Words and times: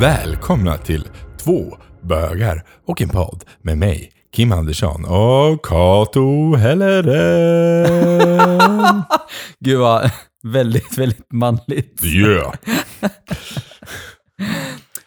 Välkomna 0.00 0.76
till 0.78 1.08
två 1.44 1.76
bögar 2.02 2.64
och 2.86 3.02
en 3.02 3.08
podd 3.08 3.44
med 3.62 3.78
mig, 3.78 4.12
Kim 4.34 4.52
Andersson 4.52 5.04
och 5.04 5.64
Kato 5.64 6.54
Helleren. 6.56 7.82
Gud 9.60 9.78
vad 9.78 10.10
väldigt, 10.42 10.98
väldigt 10.98 11.32
manligt. 11.32 12.04
Yeah. 12.04 12.52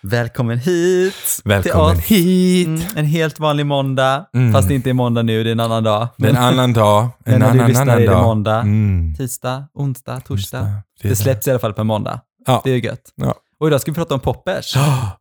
Välkommen 0.01 0.57
hit 0.57 1.41
Välkommen 1.45 1.97
hit. 1.99 2.67
Mm, 2.67 2.81
en 2.95 3.05
helt 3.05 3.39
vanlig 3.39 3.65
måndag, 3.65 4.25
Mm. 4.33 4.53
fast 4.53 4.67
det 4.67 4.75
inte 4.75 4.89
är 4.89 4.93
måndag 4.93 5.21
nu, 5.21 5.43
det 5.43 5.49
är 5.49 5.51
en 5.51 5.59
annan 5.59 5.83
dag. 5.83 6.07
Det 6.17 6.25
är 6.25 6.29
en 6.29 6.37
annan 6.37 6.73
dag. 6.73 7.07
Men 7.25 7.33
En 7.33 7.39
du 7.39 7.45
annan, 7.45 7.67
lyssnar 7.67 7.81
annan 7.81 7.95
är 7.97 7.99
det 8.01 8.07
dag. 8.07 8.23
måndag. 8.23 8.59
Mm. 8.61 9.15
Tisdag, 9.15 9.63
onsdag, 9.73 10.19
torsdag. 10.19 10.67
Det 11.01 11.09
Det, 11.09 11.15
släpps 11.15 11.47
i 11.47 11.51
alla 11.51 11.59
fall 11.59 11.73
på 11.73 11.83
måndag. 11.83 12.19
Ja. 12.45 12.61
Det 12.63 12.71
är 12.71 12.77
gött. 12.77 13.01
Ja. 13.15 13.35
Och 13.63 13.67
idag 13.67 13.81
ska 13.81 13.91
vi 13.91 13.95
prata 13.95 14.13
om 14.13 14.19
poppers. 14.19 14.73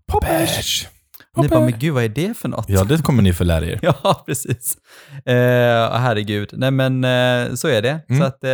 Poppers. 0.06 0.88
Ni 1.36 1.48
bara, 1.48 1.60
men 1.60 1.78
gud 1.78 1.94
vad 1.94 2.04
är 2.04 2.08
det 2.08 2.36
för 2.36 2.48
något? 2.48 2.64
Ja, 2.68 2.84
det 2.84 3.02
kommer 3.02 3.22
ni 3.22 3.32
få 3.32 3.44
lära 3.44 3.66
er. 3.66 3.78
Ja, 4.02 4.22
precis. 4.26 4.76
Eh, 5.26 5.34
herregud. 5.92 6.50
Nej, 6.52 6.70
men 6.70 7.04
eh, 7.04 7.54
så 7.54 7.68
är 7.68 7.82
det. 7.82 8.00
Mm. 8.08 8.20
Så 8.20 8.26
att 8.26 8.44
eh, 8.44 8.50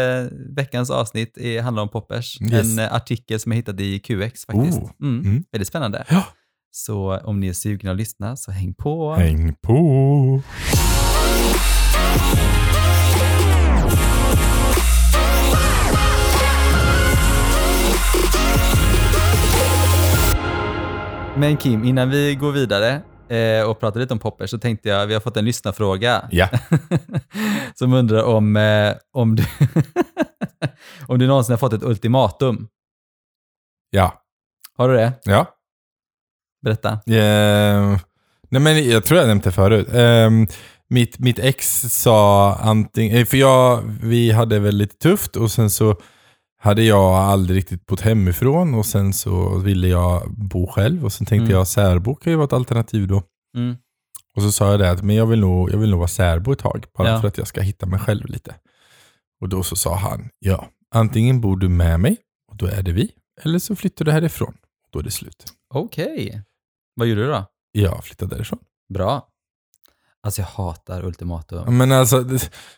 veckans 0.56 0.90
avsnitt 0.90 1.38
är, 1.38 1.62
handlar 1.62 1.82
om 1.82 1.88
poppers. 1.88 2.40
Yes. 2.40 2.78
En 2.78 2.78
artikel 2.78 3.40
som 3.40 3.52
jag 3.52 3.56
hittade 3.56 3.84
i 3.84 3.98
QX 3.98 4.46
faktiskt. 4.46 4.78
Oh. 4.78 4.90
Mm. 5.02 5.20
Mm. 5.20 5.44
Väldigt 5.52 5.68
spännande. 5.68 6.04
Ja. 6.08 6.24
Så 6.70 7.18
om 7.18 7.40
ni 7.40 7.48
är 7.48 7.52
sugna 7.52 7.90
att 7.90 7.96
lyssna 7.96 8.36
så 8.36 8.50
häng 8.50 8.74
på. 8.74 9.14
Häng 9.14 9.54
på. 9.62 10.42
Men 21.38 21.56
Kim, 21.56 21.84
innan 21.84 22.10
vi 22.10 22.34
går 22.34 22.52
vidare 22.52 23.02
eh, 23.28 23.70
och 23.70 23.80
pratar 23.80 24.00
lite 24.00 24.12
om 24.14 24.18
poppers 24.18 24.50
så 24.50 24.58
tänkte 24.58 24.88
jag, 24.88 25.06
vi 25.06 25.14
har 25.14 25.20
fått 25.20 25.36
en 25.36 25.44
lyssnarfråga 25.44 26.28
Ja. 26.30 26.48
som 27.74 27.92
undrar 27.92 28.22
om, 28.22 28.56
eh, 28.56 28.94
om, 29.12 29.36
du 29.36 29.44
om 31.08 31.18
du 31.18 31.26
någonsin 31.26 31.52
har 31.52 31.58
fått 31.58 31.72
ett 31.72 31.82
ultimatum. 31.82 32.68
Ja. 33.90 34.22
Har 34.76 34.88
du 34.88 34.94
det? 34.94 35.12
Ja. 35.24 35.46
Berätta. 36.62 36.90
Eh, 36.92 37.98
nej 38.48 38.62
men 38.62 38.90
jag 38.90 39.04
tror 39.04 39.20
jag 39.20 39.28
nämnt 39.28 39.44
det 39.44 39.52
förut. 39.52 39.94
Eh, 39.94 40.30
mitt, 40.88 41.18
mitt 41.18 41.38
ex 41.38 41.80
sa 41.80 42.54
antingen, 42.54 43.16
eh, 43.16 43.24
för 43.24 43.36
jag, 43.36 43.82
vi 44.02 44.30
hade 44.30 44.58
väldigt 44.58 44.98
tufft 44.98 45.36
och 45.36 45.50
sen 45.50 45.70
så 45.70 45.96
hade 46.58 46.82
jag 46.82 47.14
aldrig 47.14 47.56
riktigt 47.58 47.86
bott 47.86 48.00
hemifrån 48.00 48.74
och 48.74 48.86
sen 48.86 49.12
så 49.12 49.58
ville 49.58 49.88
jag 49.88 50.30
bo 50.34 50.66
själv 50.66 51.04
och 51.04 51.12
sen 51.12 51.26
tänkte 51.26 51.44
Mm. 51.44 51.56
jag 51.56 51.68
särbo 51.68 52.14
kan 52.14 52.32
ju 52.32 52.36
vara 52.36 52.44
ett 52.46 52.52
alternativ 52.52 53.08
då. 53.08 53.22
Mm. 53.56 53.76
Och 54.36 54.42
så 54.42 54.52
sa 54.52 54.70
jag 54.70 54.80
det 54.80 54.90
att 54.90 55.02
men 55.02 55.16
jag 55.16 55.26
vill 55.26 55.40
nog, 55.40 55.70
jag 55.72 55.78
vill 55.78 55.90
nog 55.90 55.98
vara 55.98 56.08
särbo 56.08 56.52
ett 56.52 56.58
tag 56.58 56.84
bara 56.98 57.08
Ja. 57.08 57.20
för 57.20 57.28
att 57.28 57.38
jag 57.38 57.46
ska 57.46 57.60
hitta 57.60 57.86
mig 57.86 58.00
själv 58.00 58.26
lite. 58.26 58.54
Och 59.40 59.48
då 59.48 59.62
så 59.62 59.76
sa 59.76 59.94
han, 59.96 60.28
ja, 60.38 60.68
antingen 60.94 61.40
bor 61.40 61.56
du 61.56 61.68
med 61.68 62.00
mig 62.00 62.16
och 62.50 62.56
då 62.56 62.66
är 62.66 62.82
det 62.82 62.92
vi, 62.92 63.10
eller 63.42 63.58
så 63.58 63.76
flyttar 63.76 64.04
du 64.04 64.10
härifrån 64.12 64.54
och 64.84 64.88
då 64.90 64.98
är 64.98 65.02
det 65.02 65.10
slut. 65.10 65.44
Okej. 65.74 66.42
Vad 66.94 67.08
gjorde 67.08 67.20
du 67.22 67.28
då? 67.28 67.44
Jag 67.72 68.04
flyttade 68.04 68.34
därifrån. 68.34 68.58
Bra. 68.94 69.26
Alltså 70.28 70.40
jag 70.42 70.64
hatar 70.64 71.04
ultimatum. 71.04 71.78
Men 71.78 71.92
alltså, 71.92 72.24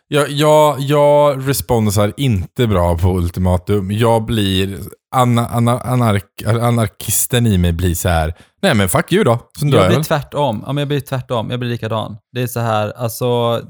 jag, 0.09 0.31
jag, 0.31 0.81
jag 0.81 1.49
responsar 1.49 2.13
inte 2.17 2.67
bra 2.67 2.99
på 2.99 3.09
ultimatum. 3.19 3.91
Jag 3.93 4.25
blir, 4.25 4.79
ana, 5.15 5.49
ana, 5.49 5.81
anark, 5.81 6.43
anarkisten 6.47 7.47
i 7.47 7.59
mig 7.59 7.73
blir 7.73 7.95
så 7.95 8.09
här. 8.09 8.35
nej 8.63 8.75
men 8.75 8.89
fuck 8.89 9.13
you 9.13 9.25
då. 9.25 9.39
Så 9.59 9.65
dör 9.65 9.79
Jag 9.79 9.87
blir 9.89 9.97
väl. 9.97 10.05
tvärtom. 10.05 10.63
Ja, 10.67 10.73
men 10.73 10.83
jag 10.83 10.89
blir 10.89 11.01
tvärtom. 11.01 11.51
Jag 11.51 11.61
blir 11.61 11.71
likadan. 11.71 12.17
Det 12.33 12.43
är 12.43 12.47
så 12.47 12.61
här, 12.61 12.93
alltså, 12.97 13.61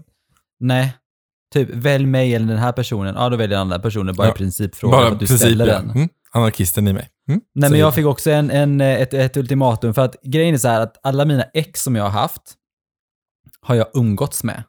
nej. 0.60 0.92
Typ, 1.54 1.68
välj 1.72 2.06
mig 2.06 2.34
eller 2.34 2.46
den 2.46 2.58
här 2.58 2.72
personen. 2.72 3.14
Ja, 3.18 3.28
då 3.28 3.36
väljer 3.36 3.48
den 3.48 3.60
andra 3.60 3.78
personen 3.78 4.14
bara 4.14 4.26
Ja. 4.26 4.34
i 4.34 4.36
principfrågan 4.36 5.00
för 5.02 5.12
att 5.12 5.18
du 5.20 5.26
ställer 5.26 5.66
ja. 5.66 5.72
den. 5.74 5.90
Mm, 5.90 6.08
anarkisten 6.32 6.88
i 6.88 6.92
mig. 6.92 7.08
Mm, 7.28 7.40
Nej, 7.54 7.68
så 7.68 7.72
men 7.72 7.80
jag 7.80 7.94
fick 7.94 8.06
också 8.06 8.30
en, 8.30 8.50
en, 8.50 8.80
ett, 8.80 9.14
ett 9.14 9.36
ultimatum 9.36 9.94
för 9.94 10.02
att 10.02 10.16
grejen 10.22 10.54
är 10.54 10.58
så 10.58 10.68
här 10.68 10.80
att 10.80 10.96
alla 11.02 11.24
mina 11.24 11.42
ex 11.42 11.82
som 11.82 11.96
jag 11.96 12.02
har 12.04 12.10
haft 12.10 12.42
har 13.62 13.74
jag 13.74 13.86
umgåtts 13.94 14.44
med. 14.44 14.62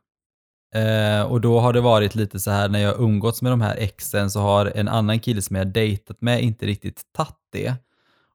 Eh, 0.75 1.23
och 1.23 1.41
då 1.41 1.59
har 1.59 1.73
det 1.73 1.81
varit 1.81 2.15
lite 2.15 2.39
så 2.39 2.51
här 2.51 2.69
när 2.69 2.79
jag 2.79 2.93
har 2.93 3.03
umgåtts 3.03 3.41
med 3.41 3.51
de 3.51 3.61
här 3.61 3.75
exen 3.75 4.31
så 4.31 4.39
har 4.39 4.65
en 4.65 4.87
annan 4.87 5.19
kille 5.19 5.41
som 5.41 5.55
jag 5.55 5.67
dejtat 5.67 6.21
med 6.21 6.41
inte 6.41 6.65
riktigt 6.65 7.01
tagit 7.13 7.35
det 7.51 7.75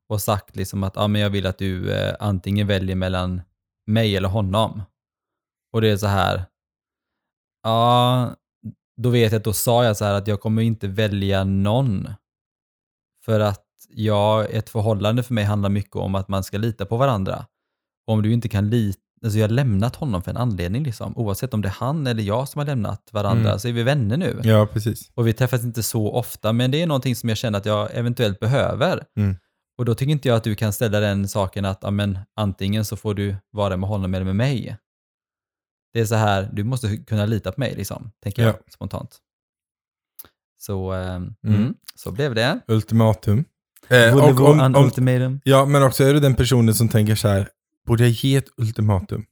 och 0.08 0.20
sagt 0.20 0.56
liksom 0.56 0.84
att 0.84 0.96
ah, 0.96 1.08
men 1.08 1.20
jag 1.20 1.30
vill 1.30 1.46
att 1.46 1.58
du 1.58 1.92
eh, 1.92 2.14
antingen 2.20 2.66
väljer 2.66 2.96
mellan 2.96 3.42
mig 3.86 4.16
eller 4.16 4.28
honom. 4.28 4.82
Och 5.72 5.80
det 5.80 5.88
är 5.88 5.96
så 5.96 6.06
här, 6.06 6.44
ja, 7.62 8.34
då 8.96 9.10
vet 9.10 9.32
jag 9.32 9.38
att 9.38 9.44
då 9.44 9.52
sa 9.52 9.84
jag 9.84 9.96
så 9.96 10.04
här 10.04 10.14
att 10.14 10.28
jag 10.28 10.40
kommer 10.40 10.62
inte 10.62 10.88
välja 10.88 11.44
någon. 11.44 12.08
För 13.24 13.40
att 13.40 13.66
ja, 13.88 14.44
ett 14.44 14.68
förhållande 14.70 15.22
för 15.22 15.34
mig 15.34 15.44
handlar 15.44 15.70
mycket 15.70 15.96
om 15.96 16.14
att 16.14 16.28
man 16.28 16.44
ska 16.44 16.58
lita 16.58 16.86
på 16.86 16.96
varandra. 16.96 17.46
Och 18.06 18.14
om 18.14 18.22
du 18.22 18.32
inte 18.32 18.48
kan 18.48 18.70
lita, 18.70 19.00
alltså 19.26 19.38
jag 19.38 19.48
har 19.48 19.54
lämnat 19.54 19.96
honom 19.96 20.22
för 20.22 20.30
en 20.30 20.36
anledning 20.36 20.82
liksom. 20.84 21.16
Oavsett 21.16 21.54
om 21.54 21.62
det 21.62 21.68
är 21.68 21.72
han 21.78 22.06
eller 22.06 22.22
jag 22.22 22.48
som 22.48 22.58
har 22.58 22.66
lämnat 22.66 23.08
varandra 23.12 23.48
Mm. 23.48 23.58
så 23.58 23.68
är 23.68 23.72
vi 23.72 23.82
vänner 23.82 24.16
nu. 24.16 24.40
Ja, 24.42 24.66
precis. 24.72 25.10
Och 25.14 25.26
vi 25.26 25.32
träffas 25.32 25.64
inte 25.64 25.82
så 25.82 26.12
ofta, 26.12 26.52
men 26.52 26.70
det 26.70 26.82
är 26.82 26.86
någonting 26.86 27.16
som 27.16 27.28
jag 27.28 27.38
känner 27.38 27.58
att 27.58 27.66
jag 27.66 27.88
eventuellt 27.94 28.40
behöver. 28.40 29.04
Mm. 29.16 29.36
Och 29.78 29.84
då 29.84 29.94
tycker 29.94 30.12
inte 30.12 30.28
jag 30.28 30.36
att 30.36 30.44
du 30.44 30.54
kan 30.54 30.72
ställa 30.72 31.00
den 31.00 31.28
saken 31.28 31.64
att 31.64 31.78
ja, 31.82 31.90
men, 31.90 32.18
antingen 32.36 32.84
så 32.84 32.96
får 32.96 33.14
du 33.14 33.36
vara 33.50 33.76
med 33.76 33.88
honom 33.88 34.14
eller 34.14 34.24
med 34.24 34.36
mig. 34.36 34.76
Det 35.92 36.00
är 36.00 36.04
så 36.06 36.14
här, 36.14 36.50
du 36.52 36.64
måste 36.64 36.96
kunna 36.96 37.26
lita 37.26 37.52
på 37.52 37.60
mig 37.60 37.74
liksom, 37.76 38.10
tänker 38.22 38.42
jag 38.42 38.54
Ja. 38.54 38.58
spontant. 38.74 39.18
Så, 40.58 40.92
ehm, 40.92 41.34
mm. 41.46 41.74
så 41.94 42.10
blev 42.12 42.34
det. 42.34 42.60
Ultimatum. 42.68 43.44
Eh, 43.88 44.16
och 44.16 44.40
om, 44.50 44.60
om, 44.60 44.84
ultimatum? 44.84 45.40
ja, 45.44 45.64
men 45.64 45.82
också 45.82 46.04
är 46.04 46.14
du 46.14 46.20
den 46.20 46.34
personen 46.34 46.74
som 46.74 46.88
tänker 46.88 47.14
så 47.14 47.28
här, 47.28 47.48
borde 47.86 48.04
jag 48.04 48.10
ge 48.10 48.36
ett 48.36 48.48
ultimatum? 48.56 49.24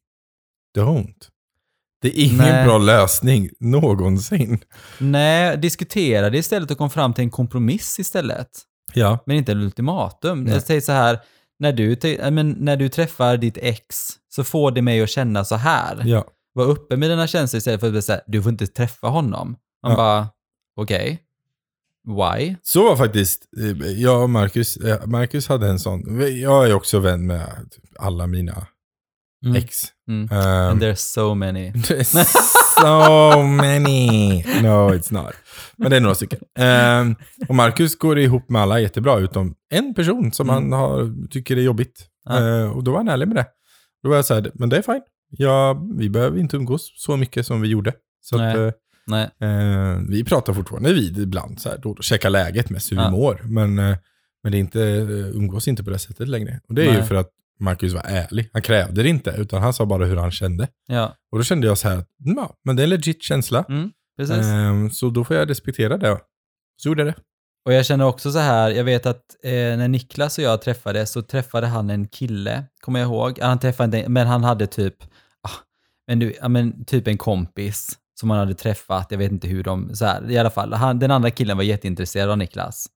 Don't. 0.79 1.15
Det 2.03 2.09
är 2.09 2.25
ingen 2.25 2.37
Nej. 2.39 2.65
bra 2.65 2.79
lösning 2.79 3.51
någonsin. 3.61 4.59
Nej, 4.99 5.57
diskutera 5.59 6.31
det 6.31 6.39
istället 6.39 6.71
och 6.71 6.79
kom 6.79 6.91
fram 6.91 7.13
till 7.15 7.25
en 7.25 7.31
kompromiss 7.31 7.99
istället. 7.99 8.49
Ja. 8.95 9.19
Men 9.27 9.37
inte 9.37 9.53
en 9.53 9.61
ultimatum. 9.61 10.45
Nej. 10.45 10.53
Jag 10.53 10.63
säger 10.63 10.81
så 10.81 10.93
här, 10.93 11.19
när 11.59 11.73
du, 11.73 11.97
men 12.31 12.51
när 12.51 12.77
du 12.77 12.89
träffar 12.89 13.37
ditt 13.37 13.59
ex 13.59 14.09
så 14.29 14.45
får 14.45 14.71
det 14.71 14.83
mig 14.83 15.03
att 15.03 15.11
känna 15.11 15.45
så 15.45 15.57
här. 15.57 16.03
Ja. 16.05 16.25
Var 16.53 16.65
uppe 16.65 16.97
med 16.97 17.11
dina 17.11 17.27
känslor 17.27 17.59
istället 17.59 17.81
för 17.81 17.97
att 17.99 18.09
här, 18.09 18.21
du 18.27 18.43
får 18.43 18.53
inte 18.53 18.67
träffa 18.67 19.07
honom. 19.07 19.57
Man 19.83 19.93
Ja. 19.93 19.97
bara, 19.97 20.29
okej, 20.81 21.19
why? 22.07 22.57
Så 22.63 22.85
var 22.89 22.97
faktiskt, 22.97 23.43
eh, 23.61 23.89
jag 23.91 24.23
och 24.23 24.31
Marcus, 24.31 24.77
eh, 24.77 25.07
Marcus 25.07 25.49
hade 25.49 25.69
en 25.69 25.79
sån, 25.79 26.21
jag 26.41 26.67
är 26.71 26.75
också 26.75 26.99
vän 26.99 27.27
med 27.27 27.47
alla 27.99 28.27
mina 28.27 28.67
Mm. 29.45 29.57
ex. 29.57 29.83
Mm. 30.09 30.23
Um, 30.33 30.39
And 30.39 30.83
there's 30.83 30.95
so 30.95 31.35
many. 31.35 31.71
there's 31.75 32.25
so 32.81 33.43
many. 33.43 34.45
No 34.63 34.91
it's 34.95 35.13
not. 35.13 35.33
Men 35.77 35.91
det 35.91 35.97
är 35.97 36.01
några 36.01 36.15
stycken. 36.15 36.39
Um, 36.59 37.17
och 37.49 37.55
Marcus 37.55 37.99
går 37.99 38.19
ihop 38.19 38.51
med 38.51 38.63
alla 38.63 38.81
jättebra, 38.81 39.19
utom 39.19 39.55
en 39.71 39.95
person 39.95 40.33
som 40.33 40.51
Mm. 40.51 40.63
han 40.73 40.81
har, 40.81 41.29
tycker 41.31 41.57
är 41.57 41.61
jobbigt. 41.63 42.07
Ja. 42.25 42.59
Eh, 42.61 42.71
och 42.71 42.85
då 42.85 42.91
var 42.91 42.99
han 42.99 43.09
ärlig 43.09 43.29
med 43.29 43.37
det. 43.37 43.47
Då 44.03 44.09
var 44.09 44.17
jag 44.17 44.25
så 44.25 44.35
här, 44.35 44.51
men 44.55 44.69
det 44.69 44.77
är 44.79 44.83
fine. 44.83 45.01
Ja, 45.31 45.83
vi 45.97 46.11
behöver 46.11 46.39
inte 46.39 46.57
umgås 46.57 46.93
så 46.97 47.17
mycket 47.17 47.47
som 47.47 47.61
vi 47.61 47.69
gjorde. 47.69 47.93
Så 48.21 48.37
att, 48.43 48.57
Nej. 49.07 49.31
eh, 49.41 49.99
vi 50.09 50.25
pratar 50.25 50.53
fortfarande 50.55 50.93
vid 50.93 51.19
ibland, 51.19 51.61
så 51.61 51.69
här, 51.69 51.79
då, 51.79 51.95
då 51.95 52.03
checkar 52.03 52.31
läget 52.31 52.71
mest 52.71 52.93
hur 52.93 52.97
Ja. 52.97 53.05
vi 53.05 53.11
mår. 53.11 53.41
Men, 53.45 53.79
eh, 53.79 53.97
men 54.43 54.53
det 54.53 54.59
är 54.59 54.61
inte, 54.61 54.83
eh, 54.83 55.37
umgås 55.37 55.69
inte 55.69 55.85
på 55.85 55.91
det 55.91 55.99
sättet 55.99 56.29
längre. 56.29 56.61
Och 56.69 56.75
det 56.75 56.83
är 56.83 56.87
ju 56.87 56.93
Nej. 56.93 57.03
för 57.03 57.15
att 57.15 57.31
Marcus 57.61 57.93
var 57.93 58.03
ärlig. 58.05 58.51
Han 58.53 58.63
krävde 58.63 59.03
det 59.03 59.09
inte, 59.09 59.31
utan 59.39 59.63
han 59.63 59.73
sa 59.75 59.87
bara 59.87 60.05
hur 60.05 60.17
han 60.17 60.31
kände. 60.31 60.69
Ja, 60.87 61.15
Och 61.33 61.39
då 61.39 61.45
kände 61.45 61.67
jag 61.67 61.79
så 61.79 61.89
här, 61.89 61.97
att, 61.99 62.09
ja, 62.19 62.55
men 62.65 62.77
det 62.77 62.83
är 62.83 62.85
en 62.85 62.91
legit 62.91 63.23
känsla. 63.23 63.65
mm. 63.69 63.91
Eh, 64.87 64.91
så 64.91 65.11
då 65.11 65.25
får 65.25 65.37
jag 65.37 65.51
respektera 65.51 65.97
det. 65.97 66.19
Så 66.77 66.89
gjorde 66.89 67.03
jag 67.05 67.15
det. 67.15 67.21
Och 67.67 67.73
jag 67.73 67.87
känner 67.87 68.05
också 68.05 68.33
så 68.33 68.39
här, 68.39 68.71
jag 68.71 68.85
vet 68.85 69.07
att 69.07 69.23
eh, 69.45 69.51
när 69.53 69.89
Niklas 69.89 70.39
och 70.39 70.45
jag 70.45 70.63
träffades 70.63 71.11
så 71.13 71.23
träffade 71.23 71.67
han 71.67 71.91
en 71.91 72.09
kille, 72.09 72.65
kommer 72.81 73.01
jag 73.01 73.07
ihåg. 73.07 73.39
Han 73.43 73.59
träffade 73.59 74.05
men 74.09 74.27
han 74.27 74.45
hade 74.45 74.67
typ, 74.67 74.95
ah, 75.43 75.51
men 76.07 76.19
du, 76.19 76.35
ja, 76.41 76.49
men 76.49 76.85
typ 76.85 77.07
en 77.09 77.19
kompis 77.19 77.99
som 78.21 78.31
han 78.31 78.39
hade 78.39 78.55
träffat, 78.55 79.07
jag 79.11 79.19
vet 79.19 79.33
inte 79.33 79.49
hur 79.49 79.63
de, 79.63 79.97
så 79.97 80.05
här, 80.05 80.31
i 80.31 80.39
alla 80.39 80.51
fall. 80.51 80.73
Han, 80.73 80.99
den 80.99 81.11
andra 81.11 81.31
killen 81.31 81.57
var 81.57 81.65
jätteintresserad 81.65 82.31
av 82.31 82.39
Niklas. 82.39 82.87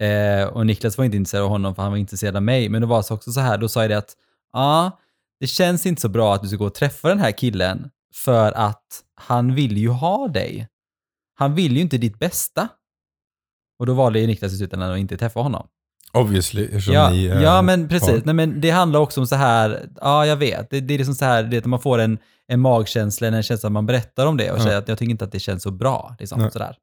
Eh, 0.00 0.48
och 0.48 0.66
Niklas 0.66 0.98
var 0.98 1.04
inte 1.04 1.16
intresserad 1.16 1.44
av 1.44 1.50
honom 1.50 1.74
för 1.74 1.82
han 1.82 1.92
var 1.92 1.98
intresserad 1.98 2.36
av 2.36 2.42
mig. 2.42 2.68
Men 2.68 2.80
det 2.80 2.86
var 2.86 3.02
så 3.02 3.14
också 3.14 3.32
så 3.32 3.40
här, 3.40 3.58
då 3.58 3.68
sa 3.68 3.80
jag 3.80 3.90
det 3.90 3.98
att, 3.98 4.16
ja, 4.52 4.98
det 5.40 5.46
känns 5.46 5.86
inte 5.86 6.02
så 6.02 6.08
bra 6.08 6.34
att 6.34 6.42
du 6.42 6.48
ska 6.48 6.56
gå 6.56 6.66
och 6.66 6.74
träffa 6.74 7.08
den 7.08 7.18
här 7.18 7.32
killen 7.32 7.90
för 8.14 8.52
att 8.52 9.02
han 9.14 9.54
vill 9.54 9.76
ju 9.78 9.88
ha 9.88 10.28
dig. 10.28 10.68
Han 11.34 11.54
vill 11.54 11.76
ju 11.76 11.82
inte 11.82 11.98
ditt 11.98 12.18
bästa. 12.18 12.68
Och 13.78 13.86
då 13.86 13.94
valde 13.94 14.20
ju 14.20 14.26
Niklas 14.26 14.52
i 14.52 14.56
slutändan 14.56 14.92
att 14.92 14.98
inte 14.98 15.16
träffa 15.16 15.40
honom. 15.40 15.68
Obviously, 16.14 16.64
eftersom 16.64 16.94
Ja, 16.94 17.10
ni 17.10 17.26
är 17.26 17.42
ja, 17.42 17.62
men 17.62 17.88
precis. 17.88 18.08
par. 18.08 18.20
Nej, 18.24 18.34
men 18.34 18.60
det 18.60 18.70
handlar 18.70 19.00
också 19.00 19.20
om 19.20 19.26
så 19.26 19.36
här, 19.36 19.88
ja 20.00 20.26
jag 20.26 20.36
vet, 20.36 20.70
det, 20.70 20.80
det 20.80 20.94
är 20.94 20.98
liksom 20.98 21.14
så 21.14 21.24
här, 21.24 21.42
det, 21.42 21.58
att 21.58 21.64
man 21.64 21.80
får 21.80 21.98
en, 21.98 22.18
en 22.48 22.60
magkänsla, 22.60 23.26
en 23.28 23.42
känsla 23.42 23.66
att 23.66 23.72
man 23.72 23.86
berättar 23.86 24.26
om 24.26 24.36
det 24.36 24.50
och 24.50 24.58
Ja. 24.58 24.62
säger 24.62 24.78
att 24.78 24.88
jag 24.88 24.98
tycker 24.98 25.10
inte 25.10 25.24
att 25.24 25.32
det 25.32 25.40
känns 25.40 25.62
så 25.62 25.70
bra. 25.70 26.16
Liksom, 26.18 26.40
Nej. 26.40 26.50
sådär. 26.50 26.76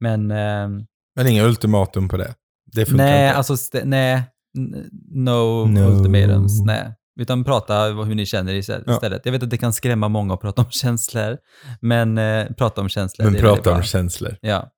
Men 0.00 0.30
ehm, 0.30 0.84
Men 1.16 1.26
inga 1.26 1.44
ultimatum 1.44 2.08
på 2.08 2.16
det. 2.16 2.34
Det 2.72 2.90
nej, 2.92 3.26
inte. 3.28 3.36
alltså 3.36 3.56
nej, 3.84 4.22
no, 5.14 5.66
No. 5.66 5.80
ultimatums, 5.80 6.60
nej. 6.64 6.94
Utan 7.20 7.44
prata 7.44 7.84
hur 7.84 8.14
ni 8.14 8.26
känner 8.26 8.54
istället. 8.54 8.84
Ja. 8.86 9.18
Jag 9.24 9.32
vet 9.32 9.42
att 9.42 9.50
det 9.50 9.58
kan 9.58 9.72
skrämma 9.72 10.08
många 10.08 10.34
att 10.34 10.40
prata 10.40 10.62
om 10.62 10.70
känslor, 10.70 11.38
men 11.80 12.18
eh, 12.18 12.46
prata 12.46 12.80
om 12.80 12.88
känslor, 12.88 13.30
men 13.30 13.40
prata 13.40 13.74
om 13.74 13.82
känslor. 13.82 14.36
Ja. 14.40 14.70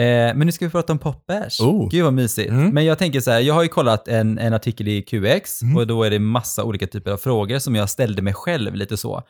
Eh, 0.00 0.34
men 0.34 0.38
nu 0.46 0.52
ska 0.52 0.64
vi 0.64 0.70
prata 0.70 0.92
om 0.92 0.98
poppers. 0.98 1.60
Oh. 1.60 1.88
Gud 1.90 2.04
vad 2.04 2.12
mysigt. 2.12 2.50
Mm. 2.50 2.68
Men 2.74 2.84
jag 2.84 2.98
tänker 2.98 3.20
så 3.20 3.30
här, 3.30 3.40
jag 3.40 3.54
har 3.54 3.62
ju 3.62 3.68
kollat 3.68 4.08
en, 4.08 4.38
en 4.38 4.52
artikel 4.54 4.88
i 4.88 5.02
QX 5.02 5.62
Mm. 5.62 5.76
och 5.76 5.86
då 5.86 6.02
är 6.04 6.10
det 6.10 6.18
massa 6.18 6.64
olika 6.64 6.86
typer 6.86 7.10
av 7.10 7.16
frågor 7.16 7.58
som 7.58 7.74
jag 7.74 7.90
ställde 7.90 8.22
mig 8.22 8.34
själv 8.34 8.74
lite 8.74 8.96
så. 8.96 9.22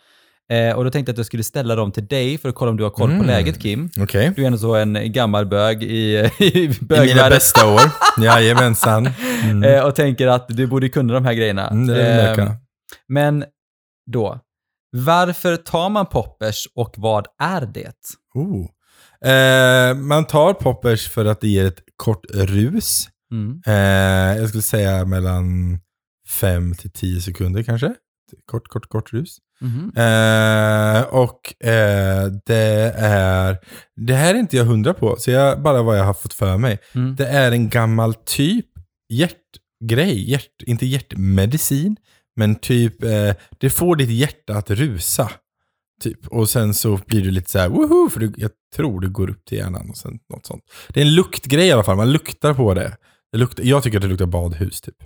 Eh, 0.51 0.77
och 0.77 0.85
då 0.85 0.91
tänkte 0.91 1.11
jag 1.11 1.15
att 1.15 1.19
jag 1.19 1.27
skulle 1.27 1.43
ställa 1.45 1.75
dem 1.75 1.93
till 1.93 2.07
dig 2.07 2.39
för 2.39 2.49
att 2.49 2.55
kolla 2.55 2.71
om 2.71 2.77
du 2.77 2.83
har 2.83 2.91
koll 2.91 3.09
på 3.09 3.15
Mm. 3.15 3.27
läget 3.27 3.63
Kim. 3.63 3.91
Okej. 4.01 4.33
Du 4.37 4.43
är 4.43 4.47
ändå 4.47 4.59
så 4.59 4.75
en 4.75 5.13
gammal 5.13 5.47
bög 5.47 5.83
i, 5.83 6.31
i 6.39 6.45
I 6.45 6.69
mina 6.69 6.75
bögvärlden. 6.81 7.31
bästa 7.31 7.67
år. 7.75 7.81
Jajamensan. 8.25 9.09
Mm. 9.45 9.63
Eh, 9.63 9.85
och 9.87 9.95
tänker 9.95 10.27
att 10.27 10.49
du 10.49 10.67
borde 10.67 10.89
kunna 10.89 11.15
de 11.15 11.25
här 11.25 11.33
grejerna. 11.35 11.69
Mm, 11.69 11.87
det 11.87 12.03
är 12.03 12.39
Eh, 12.41 12.53
men 13.09 13.45
då, 14.11 14.39
varför 14.97 15.57
tar 15.57 15.89
man 15.89 16.07
poppers 16.07 16.69
och 16.75 16.95
vad 16.97 17.27
är 17.43 17.61
det? 17.67 17.93
Oh. 18.35 18.67
Eh, 19.25 19.95
man 19.97 20.27
tar 20.27 20.55
poppers 20.55 21.09
för 21.09 21.25
att 21.25 21.41
det 21.41 21.49
ger 21.49 21.67
ett 21.67 21.83
kort 21.97 22.27
rus. 22.31 23.09
Mm. 23.33 23.63
Eh, 23.67 24.39
jag 24.39 24.49
skulle 24.49 24.63
säga 24.63 25.05
mellan 25.05 25.79
5 26.29 26.75
till 26.75 26.93
10 26.93 27.21
sekunder 27.21 27.63
kanske. 27.63 27.95
Kort, 28.47 28.69
kort, 28.69 28.89
kort 28.89 29.13
rus. 29.13 29.37
Mhm. 29.61 29.93
Eh, 29.97 31.03
och 31.03 31.65
eh, 31.65 32.27
det 32.47 32.93
är, 32.97 33.59
det 33.97 34.15
här 34.15 34.35
är 34.35 34.39
inte 34.39 34.57
jag 34.57 34.65
hundra 34.65 34.95
på, 34.95 35.17
så 35.19 35.31
jag, 35.31 35.63
bara 35.63 35.83
vad 35.83 35.99
jag 35.99 36.05
har 36.05 36.15
fått 36.15 36.35
för 36.35 36.57
mig. 36.57 36.79
Mm. 36.95 37.17
Det 37.17 37.27
är 37.27 37.53
en 37.53 37.69
gammal 37.69 38.15
typ 38.15 38.67
hjärtgrej, 39.09 40.31
hjärt, 40.31 40.63
inte 40.67 40.87
hjärtmedicin, 40.87 41.97
men 42.37 42.55
typ, 42.55 43.03
eh, 43.03 43.35
det 43.59 43.71
får 43.71 43.97
ditt 43.97 44.11
hjärta 44.11 44.55
att 44.57 44.71
rusa. 44.71 45.31
Typ. 46.01 46.27
Och 46.27 46.49
sen 46.49 46.75
så 46.75 47.01
blir 47.07 47.23
du 47.23 47.31
lite 47.31 47.51
så 47.51 47.59
här, 47.59 47.69
woho, 47.69 48.11
för 48.11 48.21
du, 48.21 48.33
jag 48.37 48.51
tror 48.77 49.01
det 49.01 49.09
går 49.09 49.31
upp 49.31 49.45
till 49.45 49.59
hjärnan 49.59 49.91
och 49.91 49.97
sen 49.97 50.19
något 50.29 50.47
sånt. 50.47 50.63
Det 50.89 51.01
är 51.01 51.05
en 51.05 51.15
luktgrej 51.15 51.67
i 51.67 51.73
alla 51.73 51.85
fall, 51.85 51.97
man 51.97 52.13
luktar 52.13 52.55
på 52.55 52.75
det. 52.75 52.97
det 53.33 53.39
luktar, 53.39 53.65
jag 53.65 53.83
tycker 53.83 53.99
att 53.99 54.03
det 54.03 54.09
luktar 54.09 54.27
badhus 54.27 54.81
typ. 54.81 54.97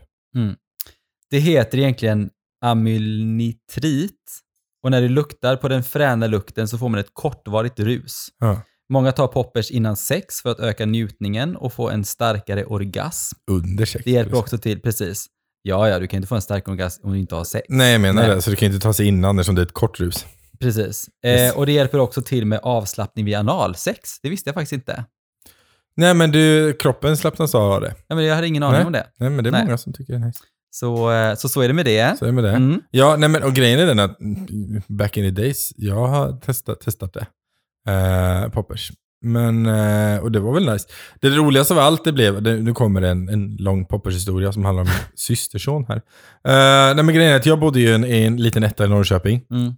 Det 1.30 1.38
heter 1.38 1.78
egentligen 1.78 2.30
amylnitrit 2.64 4.40
och 4.82 4.90
när 4.90 5.02
det 5.02 5.08
luktar 5.08 5.56
på 5.56 5.68
den 5.68 5.82
fräna 5.82 6.26
lukten 6.26 6.68
så 6.68 6.78
får 6.78 6.88
man 6.88 7.00
ett 7.00 7.10
kortvarigt 7.12 7.80
rus. 7.80 8.28
Ja. 8.38 8.62
Många 8.88 9.12
tar 9.12 9.28
poppers 9.28 9.70
innan 9.70 9.96
sex 9.96 10.42
för 10.42 10.50
att 10.50 10.60
öka 10.60 10.86
njutningen 10.86 11.56
och 11.56 11.72
få 11.72 11.90
en 11.90 12.04
starkare 12.04 12.64
orgasm. 12.64 13.36
Under 13.50 13.84
sex. 13.84 14.04
Det 14.04 14.10
hjälper 14.10 14.38
också 14.38 14.58
till, 14.58 14.80
precis. 14.80 15.26
Ja, 15.62 15.88
ja, 15.88 15.98
du 15.98 16.06
kan 16.06 16.16
inte 16.16 16.28
få 16.28 16.34
en 16.34 16.42
stark 16.42 16.68
orgasm 16.68 17.06
om 17.06 17.12
du 17.12 17.18
inte 17.18 17.34
har 17.34 17.44
sex. 17.44 17.66
Nej, 17.68 17.92
jag 17.92 18.00
menar 18.00 18.22
Nej. 18.22 18.34
det. 18.34 18.42
Så 18.42 18.50
du 18.50 18.56
kan 18.56 18.66
inte 18.66 18.80
ta 18.80 18.92
sig 18.92 19.06
innan 19.06 19.38
eftersom 19.38 19.54
det 19.54 19.60
är 19.60 19.66
ett 19.66 19.72
kort 19.72 20.00
rus. 20.00 20.26
Precis. 20.60 21.08
Yes. 21.26 21.52
Eh, 21.52 21.58
och 21.58 21.66
det 21.66 21.72
hjälper 21.72 21.98
också 21.98 22.22
till 22.22 22.46
med 22.46 22.60
avslappning 22.62 23.24
vid 23.24 23.34
analsex. 23.34 24.20
Det 24.22 24.28
visste 24.30 24.48
jag 24.48 24.54
faktiskt 24.54 24.72
inte. 24.72 25.04
Nej, 25.96 26.14
men 26.14 26.30
du, 26.30 26.72
kroppen 26.72 27.16
slappnas 27.16 27.54
av 27.54 27.80
det. 27.80 27.94
Ja, 28.08 28.14
men 28.14 28.24
jag 28.24 28.34
hade 28.34 28.46
ingen 28.46 28.62
aning 28.62 28.76
Nej. 28.76 28.86
om 28.86 28.92
det. 28.92 29.06
Nej, 29.18 29.30
men 29.30 29.44
det 29.44 29.50
är 29.50 29.52
Nej. 29.52 29.64
många 29.64 29.78
som 29.78 29.92
tycker 29.92 30.12
det 30.12 30.18
är 30.18 30.26
nice. 30.26 30.40
Så, 30.70 31.12
eh, 31.12 31.34
så 31.34 31.48
så 31.48 31.60
är 31.60 31.68
det 31.68 31.74
med 31.74 31.84
det. 31.84 32.18
Så 32.18 32.24
är 32.24 32.26
det 32.26 32.32
med 32.32 32.44
det. 32.44 32.50
Mm. 32.50 32.80
Ja, 32.90 33.16
nej 33.16 33.28
men 33.28 33.42
och 33.42 33.54
grejen 33.54 33.80
är 33.80 33.86
den 33.86 33.98
att 33.98 34.20
mm, 34.20 34.82
back 34.88 35.16
in 35.16 35.24
the 35.24 35.42
days, 35.42 35.72
jag 35.76 36.06
har 36.06 36.40
testat, 36.40 36.80
testat 36.80 37.12
det. 37.12 37.26
Eh, 37.92 38.50
poppers. 38.50 38.92
Men, 39.24 39.66
eh, 39.66 40.18
och 40.18 40.32
det 40.32 40.40
var 40.40 40.54
väl 40.54 40.72
nice. 40.72 40.88
Det 41.20 41.28
roligaste 41.28 41.74
av 41.74 41.80
allt 41.80 42.04
det 42.04 42.12
blev, 42.12 42.42
det, 42.42 42.56
nu 42.56 42.74
kommer 42.74 43.00
det 43.00 43.08
en, 43.08 43.28
en 43.28 43.56
lång 43.56 43.86
poppers-historia 43.86 44.52
som 44.52 44.64
handlar 44.64 44.82
om 44.82 44.88
min 44.88 44.96
systerson 45.14 45.84
här. 45.88 45.96
Eh, 46.48 46.94
nej 46.94 47.04
men 47.04 47.14
grejen 47.14 47.32
är 47.32 47.36
att 47.36 47.46
jag 47.46 47.60
bodde 47.60 47.80
ju 47.80 47.88
i 47.88 47.92
en, 47.92 48.04
i 48.04 48.22
en 48.22 48.36
liten 48.36 48.64
etta 48.64 48.84
i 48.84 48.88
Norrköping. 48.88 49.44
Mm. 49.50 49.74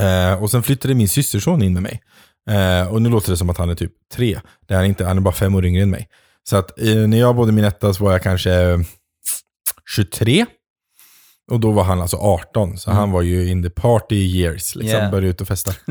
Eh, 0.00 0.42
och 0.42 0.50
sen 0.50 0.62
flyttade 0.62 0.94
min 0.94 1.08
systerson 1.08 1.62
in 1.62 1.72
med 1.74 1.82
mig. 1.82 2.00
Eh, 2.50 2.88
och 2.92 3.02
nu 3.02 3.08
låter 3.10 3.30
det 3.30 3.36
som 3.36 3.50
att 3.50 3.58
han 3.58 3.70
är 3.70 3.74
typ 3.74 3.92
tre. 4.14 4.40
Det 4.68 4.74
är 4.74 4.82
inte, 4.82 5.04
han 5.04 5.16
är 5.16 5.20
bara 5.20 5.34
fem 5.34 5.54
år 5.54 5.64
yngre 5.66 5.82
än 5.82 5.90
mig. 5.90 6.08
Så 6.48 6.56
att 6.56 6.80
eh, 6.80 6.94
när 6.96 7.18
jag 7.20 7.36
bodde 7.36 7.52
min 7.52 7.64
etta 7.64 7.94
så 7.94 8.04
var 8.04 8.12
jag 8.12 8.22
kanske 8.22 8.52
eh, 8.54 8.78
23. 9.96 10.46
Och 11.50 11.60
då 11.60 11.72
var 11.72 11.84
han 11.84 12.00
alltså 12.00 12.16
18, 12.16 12.78
så 12.78 12.90
Mm. 12.90 12.98
han 13.00 13.10
var 13.10 13.22
ju 13.22 13.48
in 13.48 13.62
the 13.62 13.70
party 13.70 14.16
years. 14.16 14.74
Liksom, 14.74 14.96
Yeah. 14.98 15.10
började 15.10 15.28
ut 15.28 15.40
och 15.40 15.48
festa. 15.48 15.72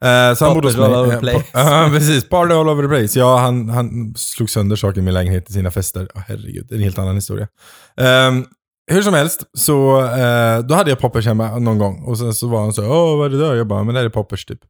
Eh, 0.00 0.34
så 0.34 0.44
han 0.44 0.54
bodde 0.54 0.68
hos 0.68 0.76
mig. 0.76 0.84
all 0.86 0.94
over 0.94 1.12
Eh, 1.14 1.20
the 1.20 1.20
place. 1.20 1.44
Ja, 1.52 1.88
precis. 1.92 2.28
Party 2.28 2.54
all 2.54 2.68
over 2.68 2.82
the 2.82 2.88
place. 2.88 3.18
Ja, 3.18 3.38
han, 3.38 3.68
han 3.68 4.14
slog 4.16 4.50
sönder 4.50 4.76
saker 4.76 4.98
i 4.98 5.02
min 5.02 5.14
lägenhet 5.14 5.50
i 5.50 5.52
sina 5.52 5.70
fester. 5.70 6.08
Åh, 6.14 6.22
herregud, 6.28 6.66
det 6.68 6.74
är 6.74 6.76
en 6.76 6.82
helt 6.84 6.98
annan 6.98 7.14
historia. 7.14 7.48
Ehm, 7.96 8.46
hur 8.86 9.02
som 9.02 9.14
helst, 9.14 9.42
så 9.58 10.00
eh, 10.00 10.58
då 10.58 10.74
hade 10.74 10.90
jag 10.90 10.98
poppers 10.98 11.26
hemma 11.26 11.58
någon 11.58 11.78
gång. 11.78 12.02
Och 12.02 12.18
sen 12.18 12.34
så 12.34 12.48
var 12.48 12.60
han 12.60 12.72
så 12.72 12.84
åh 12.84 13.18
vad 13.18 13.26
är 13.26 13.38
det 13.38 13.46
där? 13.46 13.54
Jag 13.54 13.66
bara, 13.66 13.84
men 13.84 13.94
det 13.94 14.00
här 14.00 14.06
är 14.06 14.10
poppers 14.10 14.44
typ. 14.44 14.60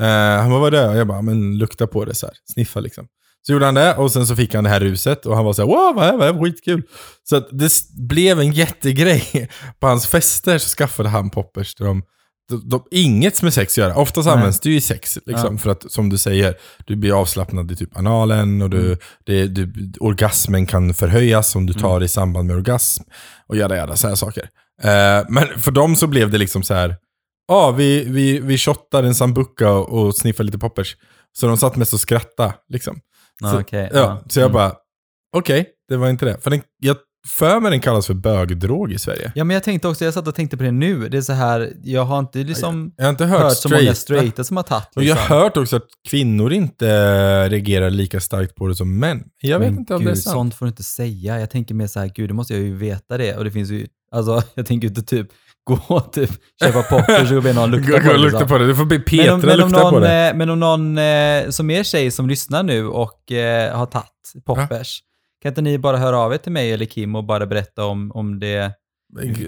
Eh, 0.00 0.06
han 0.40 0.50
bara, 0.50 0.60
vad 0.60 0.74
är 0.74 0.88
det? 0.88 0.96
Jag 0.96 1.06
bara, 1.06 1.22
men 1.22 1.58
lukta 1.58 1.86
på 1.86 2.04
det 2.04 2.14
så 2.14 2.26
här. 2.26 2.34
Sniffa 2.54 2.80
liksom. 2.80 3.06
Så 3.46 3.52
gjorde 3.52 3.64
han 3.64 3.74
det 3.74 3.96
och 3.96 4.12
sen 4.12 4.26
så 4.26 4.36
fick 4.36 4.54
han 4.54 4.64
det 4.64 4.70
här 4.70 4.80
ruset 4.80 5.26
och 5.26 5.36
han 5.36 5.44
var 5.44 5.52
så 5.52 5.62
här, 5.62 5.68
wow, 5.68 5.94
vad 5.94 6.22
är 6.28 6.32
det? 6.32 6.40
Skitkul. 6.40 6.82
Så 7.22 7.36
att 7.36 7.48
det 7.50 7.70
blev 8.08 8.40
en 8.40 8.52
jättegrej. 8.52 9.50
På 9.80 9.86
hans 9.86 10.06
fester 10.06 10.58
så 10.58 10.76
skaffade 10.76 11.08
han 11.08 11.30
poppers 11.30 11.74
till 11.74 11.86
de, 11.86 12.02
de, 12.48 12.68
de 12.68 12.82
inget 12.90 13.42
med 13.42 13.54
sex 13.54 13.72
att 13.72 13.76
göra. 13.76 13.96
Oftast 13.96 14.26
Nej. 14.26 14.34
används 14.34 14.60
det 14.60 14.70
ju 14.70 14.76
i 14.76 14.80
sex, 14.80 15.18
liksom, 15.26 15.54
Ja. 15.54 15.58
för 15.58 15.70
att 15.70 15.92
som 15.92 16.08
du 16.08 16.18
säger, 16.18 16.54
du 16.86 16.96
blir 16.96 17.20
avslappnad 17.20 17.72
i 17.72 17.76
typ 17.76 17.96
analen 17.96 18.62
och 18.62 18.70
du, 18.70 18.86
Mm. 18.86 18.98
det, 19.26 19.46
du, 19.46 19.92
orgasmen 20.00 20.66
kan 20.66 20.94
förhöjas 20.94 21.54
om 21.56 21.66
du 21.66 21.72
tar 21.72 22.00
det 22.00 22.04
i 22.06 22.08
samband 22.08 22.46
med 22.46 22.56
orgasm. 22.56 23.02
Och 23.46 23.56
jada 23.56 23.76
jada, 23.76 23.96
så 23.96 24.08
här 24.08 24.14
saker. 24.14 24.42
Eh, 24.82 25.24
men 25.28 25.60
för 25.60 25.70
dem 25.70 25.96
så 25.96 26.06
blev 26.06 26.30
det 26.30 26.38
liksom 26.38 26.62
så 26.62 26.74
här, 26.74 26.96
ja 27.48 27.70
vi, 27.70 28.04
vi, 28.04 28.40
vi 28.40 28.58
shottar 28.58 29.02
en 29.02 29.14
sambuca 29.14 29.72
och, 29.72 29.88
och 30.06 30.14
sniffar 30.16 30.44
lite 30.44 30.58
poppers. 30.58 30.96
Så 31.32 31.46
de 31.46 31.56
satt 31.58 31.76
mest 31.76 31.92
och 31.92 32.00
skrattade 32.00 32.54
liksom. 32.68 33.00
Ja, 33.40 33.50
Så, 33.50 33.60
okej, 33.60 33.90
ja, 33.92 33.98
ja. 33.98 34.22
så 34.28 34.40
jag 34.40 34.44
Mm. 34.44 34.52
bara, 34.54 34.72
okej, 35.36 35.66
det 35.88 35.96
var 35.96 36.08
inte 36.10 36.24
det. 36.24 36.40
För 36.40 36.50
den, 36.50 36.62
jag 36.78 36.96
för 37.28 37.60
mig 37.60 37.70
den 37.70 37.80
kallas 37.80 38.06
för 38.06 38.14
bögdrog 38.14 38.92
i 38.92 38.98
Sverige. 38.98 39.32
Ja, 39.34 39.44
men 39.44 39.54
jag 39.54 39.62
tänkte 39.62 39.88
också, 39.88 40.04
jag 40.04 40.14
satt 40.14 40.28
och 40.28 40.34
tänkte 40.34 40.56
på 40.56 40.62
det 40.62 40.70
nu. 40.70 41.08
Det 41.08 41.16
är 41.16 41.22
så 41.22 41.32
här, 41.32 41.72
jag 41.82 42.04
har 42.04 42.18
inte 42.18 42.38
liksom 42.38 42.92
Jag 42.96 43.04
har 43.04 43.10
inte 43.10 43.24
hört, 43.24 43.42
hört 43.42 43.52
så 43.56 43.68
många 43.68 43.78
straight. 43.80 43.96
straighta 43.98 44.44
som 44.44 44.56
har 44.56 44.64
tagit 44.64 44.86
Och 44.96 45.02
jag 45.04 45.14
liksom. 45.16 45.36
har 45.36 45.40
hört 45.42 45.56
också 45.56 45.76
att 45.76 45.86
kvinnor 46.10 46.52
inte 46.52 47.48
reagerar 47.48 47.90
lika 47.90 48.20
starkt 48.20 48.54
på 48.54 48.66
det 48.66 48.74
som 48.74 48.98
män. 48.98 49.22
Jag 49.40 49.58
vet 49.58 49.70
Men 49.70 49.78
inte 49.78 49.94
om 49.94 50.00
gud, 50.00 50.08
det 50.08 50.12
är 50.12 50.14
sant. 50.14 50.32
sånt 50.34 50.54
får 50.54 50.66
du 50.66 50.70
inte 50.70 50.82
säga. 50.82 51.40
Jag 51.40 51.50
tänker 51.50 51.74
mer 51.74 51.86
så 51.86 52.00
här, 52.00 52.10
gud, 52.14 52.30
då 52.30 52.34
måste 52.34 52.54
jag 52.54 52.62
ju 52.62 52.76
veta 52.76 53.18
det. 53.18 53.36
Och 53.36 53.44
det 53.44 53.50
finns 53.50 53.70
ju, 53.70 53.86
alltså, 54.12 54.42
jag 54.54 54.66
tänker 54.66 54.88
inte 54.88 55.02
typ 55.02 55.26
gå 55.64 56.00
typ 56.00 56.30
köpa 56.64 56.82
poppers 56.90 57.30
och 57.32 57.42
be 57.42 57.52
någon 57.52 57.70
lukta 57.70 57.92
Gå- 57.92 57.98
på 58.00 58.06
gå 58.06 58.12
det. 58.12 58.18
lukta 58.18 58.38
liksom. 58.38 58.48
på 58.48 58.58
det. 58.58 58.66
Du 58.66 58.74
får 58.76 58.84
be 58.84 58.94
Men 58.96 59.04
Petra 59.04 59.34
om, 59.34 59.40
men, 59.40 59.50
om 59.50 59.68
lukta 59.68 59.80
på 59.82 59.90
någon, 59.90 60.02
det. 60.02 60.28
eh, 60.28 60.34
men 60.36 60.50
om 60.50 60.60
någon 60.60 60.98
eh, 60.98 61.50
som 61.50 61.70
är 61.70 61.82
tjej 61.82 62.10
som 62.10 62.28
lyssnar 62.28 62.62
nu 62.62 62.86
och 62.86 63.32
eh, 63.32 63.76
har 63.76 63.86
tagit 63.86 64.06
poppers, 64.46 65.00
kan 65.44 65.50
inte 65.50 65.62
ni 65.62 65.78
bara 65.78 65.96
höra 65.96 66.18
av 66.18 66.32
er 66.34 66.38
till 66.38 66.52
mig 66.52 66.72
eller 66.72 66.86
Kim 66.86 67.14
och 67.14 67.24
bara 67.24 67.46
berätta 67.46 67.84
om, 67.84 68.12
om 68.12 68.38
det, 68.40 68.72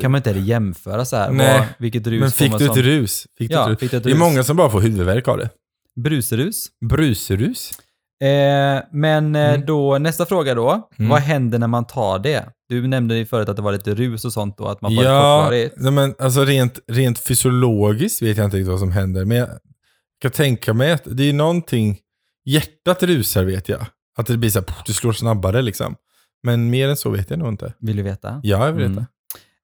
kan 0.00 0.10
man 0.10 0.18
inte 0.18 0.30
heller 0.30 0.42
jämföra 0.46 1.04
så 1.04 1.16
här? 1.16 1.30
Nej, 1.30 1.58
Vad, 1.58 1.66
vilket 1.78 2.06
rus 2.06 2.20
Men 2.20 2.30
fick 2.30 2.58
du 2.58 2.64
ett 2.66 2.74
som- 2.74 2.82
rus? 2.82 3.26
Fick 3.38 3.50
Ja, 3.52 3.72
ett 3.72 3.82
rus? 3.82 3.92
ett 3.92 4.02
Det 4.04 4.08
är 4.10 4.12
rus? 4.12 4.18
många 4.18 4.42
som 4.44 4.56
bara 4.56 4.70
får 4.70 4.80
huvudvärk 4.80 5.28
av 5.28 5.38
det. 5.38 5.50
Brusrus. 6.00 6.66
Brusrus? 6.88 7.70
Eh, 8.22 8.82
men 8.92 9.36
eh, 9.36 9.48
Mm. 9.54 9.66
då, 9.66 9.98
nästa 9.98 10.26
fråga 10.26 10.54
då. 10.54 10.88
Mm. 10.98 11.08
Vad 11.08 11.20
händer 11.20 11.58
när 11.58 11.66
man 11.66 11.86
tar 11.86 12.18
det? 12.18 12.44
Du 12.68 12.86
nämnde 12.88 13.16
ju 13.16 13.26
förut 13.26 13.48
att 13.48 13.56
det 13.56 13.62
var 13.62 13.72
lite 13.72 13.94
rus 13.94 14.24
och 14.24 14.32
sånt 14.32 14.58
då, 14.58 14.66
att 14.66 14.80
man 14.82 14.94
får 14.94 15.04
Ja, 15.04 15.40
kortvarigt. 15.42 15.74
nej, 15.78 15.92
men 15.92 16.14
alltså 16.18 16.44
rent, 16.44 16.78
rent 16.92 17.18
fysiologiskt 17.18 18.22
vet 18.22 18.36
jag 18.36 18.44
inte 18.44 18.56
riktigt 18.56 18.70
vad 18.70 18.78
som 18.80 18.92
händer. 18.92 19.24
Men 19.24 19.36
jag 19.36 19.48
kan 20.22 20.30
tänka 20.30 20.72
mig 20.72 20.92
att 20.92 21.02
det 21.04 21.28
är 21.28 21.32
någonting, 21.32 21.98
hjärtat 22.44 23.02
rusar 23.02 23.44
vet 23.44 23.68
jag. 23.68 23.86
Att 24.16 24.26
det 24.26 24.36
blir 24.36 24.50
så 24.50 24.58
här, 24.58 24.68
du 24.86 24.92
slår 24.92 25.12
snabbare 25.12 25.62
liksom. 25.62 25.96
Men 26.42 26.70
mer 26.70 26.88
än 26.88 26.96
så 26.96 27.10
vet 27.10 27.30
jag 27.30 27.38
nog 27.38 27.48
inte. 27.48 27.74
Vill 27.78 27.96
du 27.96 28.02
veta? 28.02 28.40
Ja, 28.42 28.66
jag 28.66 28.72
vet 28.72 28.86
Mm. 28.86 28.92
inte. 28.98 29.06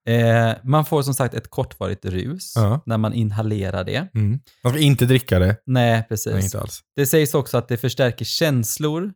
Eh, 0.06 0.54
man 0.64 0.84
får 0.84 1.02
som 1.02 1.14
sagt 1.14 1.34
ett 1.34 1.50
kortvarigt 1.50 2.04
rus 2.04 2.52
Ja. 2.56 2.80
när 2.86 2.98
man 2.98 3.12
inhalerar 3.14 3.84
det. 3.84 4.08
Mm. 4.14 4.38
Man 4.64 4.72
ska 4.72 4.82
inte 4.82 5.04
dricka 5.06 5.38
det. 5.38 5.56
Nej, 5.66 6.06
precis. 6.08 6.32
Nej, 6.32 6.44
inte 6.44 6.60
alls. 6.60 6.80
Det 6.96 7.06
sägs 7.06 7.34
också 7.34 7.58
att 7.58 7.68
det 7.68 7.76
förstärker 7.76 8.24
känslor 8.24 9.12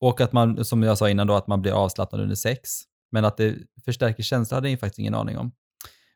och 0.00 0.20
att 0.20 0.32
man, 0.32 0.64
som 0.64 0.82
jag 0.82 0.98
sa 0.98 1.10
innan 1.10 1.26
då, 1.26 1.34
att 1.34 1.46
man 1.46 1.62
blir 1.62 1.72
avslappnad 1.72 2.20
under 2.20 2.34
sex. 2.36 2.70
Men 3.12 3.24
att 3.24 3.36
det 3.36 3.54
förstärker 3.84 4.22
känslor 4.22 4.54
hade 4.56 4.70
jag 4.70 4.80
faktiskt 4.80 4.98
ingen 4.98 5.14
aning 5.14 5.38
om. 5.38 5.52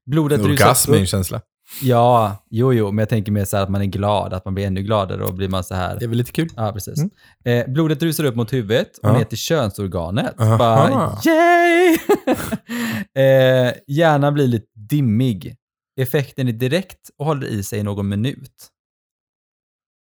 Blodet 0.06 0.38
rusar 0.38 0.50
Orgasm 0.50 0.92
är 0.92 0.96
en 0.96 1.02
upp. 1.02 1.08
känsla. 1.08 1.40
Ja, 1.82 2.44
jo, 2.50 2.72
jo, 2.72 2.90
men 2.90 2.98
jag 2.98 3.08
tänker 3.08 3.32
mer 3.32 3.44
så 3.44 3.56
att 3.56 3.68
man 3.68 3.82
är 3.82 3.86
glad, 3.86 4.32
att 4.32 4.44
man 4.44 4.54
blir 4.54 4.66
ännu 4.66 4.82
gladare 4.82 5.24
och 5.24 5.34
blir 5.34 5.48
man 5.48 5.64
så 5.64 5.74
här. 5.74 5.96
Det 5.98 6.04
är 6.04 6.08
väl 6.08 6.18
lite 6.18 6.32
kul. 6.32 6.48
Ja, 6.56 6.72
precis. 6.72 6.98
Mm. 6.98 7.10
Eh, 7.44 7.72
blodet 7.72 8.02
rusar 8.02 8.24
upp 8.24 8.36
mot 8.36 8.52
huvudet 8.52 8.98
och 8.98 9.08
Ja. 9.08 9.12
ner 9.12 9.24
till 9.24 9.38
könsorganet. 9.38 10.40
Aha. 10.40 10.58
Bara, 10.58 11.18
yay! 11.26 11.98
eh, 13.26 13.72
hjärnan 13.86 14.34
blir 14.34 14.46
lite 14.46 14.66
dimmig. 14.74 15.56
Effekten 16.00 16.48
är 16.48 16.52
direkt 16.52 17.10
och 17.18 17.26
håller 17.26 17.46
i 17.46 17.62
sig 17.62 17.82
någon 17.82 18.08
minut. 18.08 18.68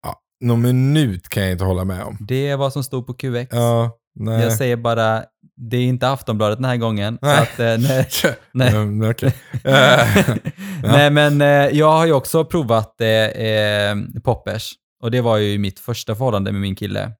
Ja, 0.06 0.20
någon 0.40 0.62
minut 0.62 1.28
kan 1.28 1.42
jag 1.42 1.52
inte 1.52 1.64
hålla 1.64 1.84
med 1.84 2.02
om. 2.02 2.16
Det 2.20 2.48
är 2.48 2.56
vad 2.56 2.72
som 2.72 2.84
stod 2.84 3.06
på 3.06 3.14
QX. 3.14 3.48
Ja, 3.50 3.98
nej. 4.14 4.42
Jag 4.42 4.52
säger 4.52 4.76
bara, 4.76 5.24
det 5.56 5.76
är 5.76 5.82
inte 5.82 6.08
Aftonbladet 6.08 6.58
den 6.58 6.64
här 6.64 6.76
gången. 6.76 7.18
Så 7.20 7.26
Nej. 7.26 7.38
att, 7.38 7.60
eh, 7.60 7.78
nej. 7.78 8.08
Nej. 8.52 8.68
Mm, 8.68 9.10
okej. 9.10 9.34
Eh, 9.64 10.36
Nej, 10.82 11.10
men 11.10 11.40
eh, 11.40 11.78
jag 11.78 11.90
har 11.92 12.06
ju 12.06 12.12
också 12.12 12.44
provat 12.44 13.00
eh, 13.00 14.20
poppers. 14.24 14.72
Och 15.02 15.10
det 15.10 15.20
var 15.20 15.36
ju 15.36 15.58
mitt 15.58 15.80
första 15.80 16.14
förhållande 16.14 16.52
med 16.52 16.60
min 16.60 16.74
kille. 16.74 17.12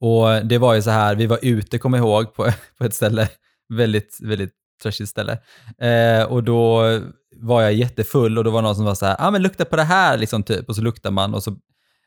Och 0.00 0.46
det 0.46 0.58
var 0.58 0.74
ju 0.74 0.82
så 0.82 0.90
här, 0.90 1.14
vi 1.14 1.26
var 1.26 1.38
ute, 1.42 1.78
kommer 1.78 1.98
jag 1.98 2.06
ihåg, 2.06 2.34
på, 2.34 2.52
på 2.78 2.84
ett 2.84 2.94
ställe. 2.94 3.28
Väldigt, 3.74 4.18
väldigt 4.22 4.52
trashigt 4.82 5.10
ställe. 5.10 5.38
Eh, 5.80 6.22
och 6.22 6.44
då 6.44 6.82
var 7.36 7.62
jag 7.62 7.72
jättefull 7.72 8.38
och 8.38 8.44
då 8.44 8.50
var 8.50 8.62
någon 8.62 8.76
som 8.76 8.84
var 8.84 8.94
så 8.94 9.06
här, 9.06 9.16
ja 9.18 9.26
ah, 9.26 9.30
men 9.30 9.42
lukta 9.42 9.64
på 9.64 9.76
det 9.76 9.82
här, 9.82 10.18
liksom 10.18 10.42
typ. 10.42 10.68
Och 10.68 10.76
så 10.76 10.82
luktar 10.82 11.10
man 11.10 11.34
och 11.34 11.42
så, 11.42 11.56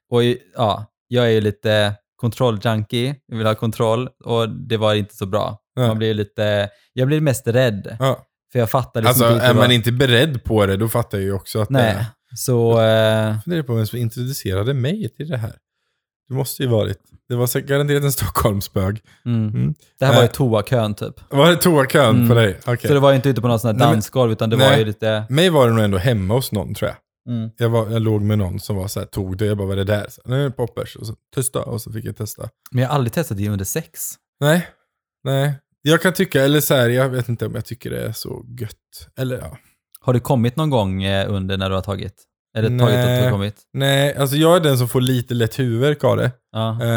och 0.10 0.24
ja, 0.56 0.86
jag 1.08 1.26
är 1.26 1.30
ju 1.30 1.42
lite 1.42 1.96
kontrolljunkie, 2.22 3.16
jag 3.28 3.38
vill 3.38 3.48
ha 3.48 3.56
kontroll 3.56 4.10
och 4.26 4.50
det 4.50 4.78
var 4.78 4.94
inte 4.94 5.16
så 5.16 5.26
bra. 5.26 5.58
Ja. 5.76 5.88
Man 5.88 5.98
blir 5.98 6.14
lite, 6.14 6.70
jag 6.94 7.08
blir 7.08 7.22
mest 7.22 7.48
rädd. 7.48 7.98
ja. 8.00 8.28
För 8.52 8.60
jag 8.60 8.70
fattar 8.70 9.02
liksom 9.02 9.28
Alltså, 9.28 9.46
är 9.48 9.54
man 9.54 9.72
inte 9.72 9.92
beredd 9.92 10.44
på 10.44 10.66
det, 10.66 10.78
då 10.78 10.88
fattar 10.90 11.18
jag 11.18 11.26
ju 11.26 11.34
också 11.34 11.60
att 11.62 11.68
det 11.68 11.74
Nej, 11.74 11.92
är... 11.96 12.06
så... 12.36 12.80
Eh, 12.82 12.86
Jag 12.88 13.44
funderar 13.44 13.64
på 13.64 13.74
vem 13.74 13.86
som 13.88 14.00
introducerade 14.00 14.74
mig 14.74 15.10
till 15.18 15.28
det 15.30 15.38
här. 15.38 15.54
Det 16.30 16.34
måste 16.36 16.64
ju 16.64 16.70
varit. 16.70 16.98
Det 17.30 17.36
var 17.36 17.60
garanterat 17.60 18.04
en 18.04 18.12
Stockholmsbög. 18.12 19.02
mm. 19.26 19.48
Mm. 19.50 19.74
Det 20.00 20.06
här 20.06 20.14
var 20.14 20.22
ju 20.22 20.26
Eh. 20.28 20.32
toakön 20.32 20.94
typ. 20.96 21.14
Var 21.30 21.50
det 21.50 21.56
toakön 21.56 22.16
Mm. 22.16 22.30
på 22.30 22.34
dig? 22.36 22.58
Okej. 22.66 22.88
Så 22.88 22.94
det 22.94 23.00
var 23.00 23.10
ju 23.10 23.16
inte 23.16 23.30
ute 23.30 23.42
på 23.42 23.48
någon 23.48 23.60
sån 23.60 23.72
här 23.80 23.80
dansgolv, 23.88 24.32
utan 24.32 24.50
det 24.50 24.56
var 24.56 24.70
Nej. 24.70 24.80
ju 24.80 24.86
lite... 24.86 25.24
Mig 25.30 25.50
var 25.50 25.68
det 25.68 25.74
nog 25.74 25.84
ändå 25.84 25.98
hemma 25.98 26.34
hos 26.34 26.52
någon 26.52 26.74
tror 26.74 26.90
jag. 26.90 26.98
Mm. 27.30 27.50
Jag, 27.58 27.70
var, 27.70 27.90
jag 27.90 28.02
låg 28.02 28.22
med 28.22 28.38
någon 28.38 28.60
som 28.60 28.76
var 28.76 28.88
så 28.88 29.00
här, 29.00 29.08
tog 29.08 29.38
det, 29.38 29.46
jag 29.46 29.58
bara, 29.58 29.68
vad 29.68 29.80
är 29.80 29.86
det 29.86 29.94
där? 29.94 30.06
Så, 30.10 30.22
Nej, 30.26 30.52
poppers. 30.52 30.96
Och 30.96 31.08
så 31.08 31.16
testa, 31.36 31.62
och 31.62 31.82
så 31.82 31.92
fick 31.92 32.06
jag 32.06 32.18
testa. 32.18 32.50
Men 32.72 32.82
jag 32.82 32.90
har 32.90 32.96
aldrig 32.96 33.14
testat 33.14 33.38
det 33.38 33.50
under 33.50 33.66
sex. 33.66 34.00
Nej, 34.40 34.68
nej. 35.24 35.54
Jag 35.82 36.02
kan 36.02 36.14
tycka, 36.14 36.44
eller 36.44 36.62
så 36.62 36.74
här, 36.76 36.90
jag 36.90 37.10
vet 37.10 37.30
inte 37.30 37.46
om 37.46 37.56
jag 37.56 37.66
tycker 37.66 37.90
det 37.90 38.02
är 38.06 38.12
så 38.12 38.46
gött. 38.60 39.10
Eller 39.18 39.38
ja. 39.38 39.58
Har 40.02 40.14
du 40.14 40.20
kommit 40.20 40.56
någon 40.56 40.70
gång 40.70 41.04
eh, 41.04 41.34
under 41.34 41.58
när 41.58 41.70
du 41.70 41.76
har 41.76 41.82
tagit? 41.82 42.14
Tagit 42.56 42.70
och 42.70 42.76
Nej. 42.76 43.18
inte 43.18 43.32
kommit? 43.32 43.56
Nej, 43.74 44.16
alltså 44.16 44.36
jag 44.36 44.56
är 44.56 44.60
den 44.60 44.78
som 44.78 44.88
får 44.90 45.02
lite 45.02 45.34
lätt 45.34 45.60
huvudvärk 45.60 46.04
av 46.04 46.18
det. 46.18 46.32
Ja. 46.52 46.78
Du 46.80 46.86
Eh, 46.86 46.92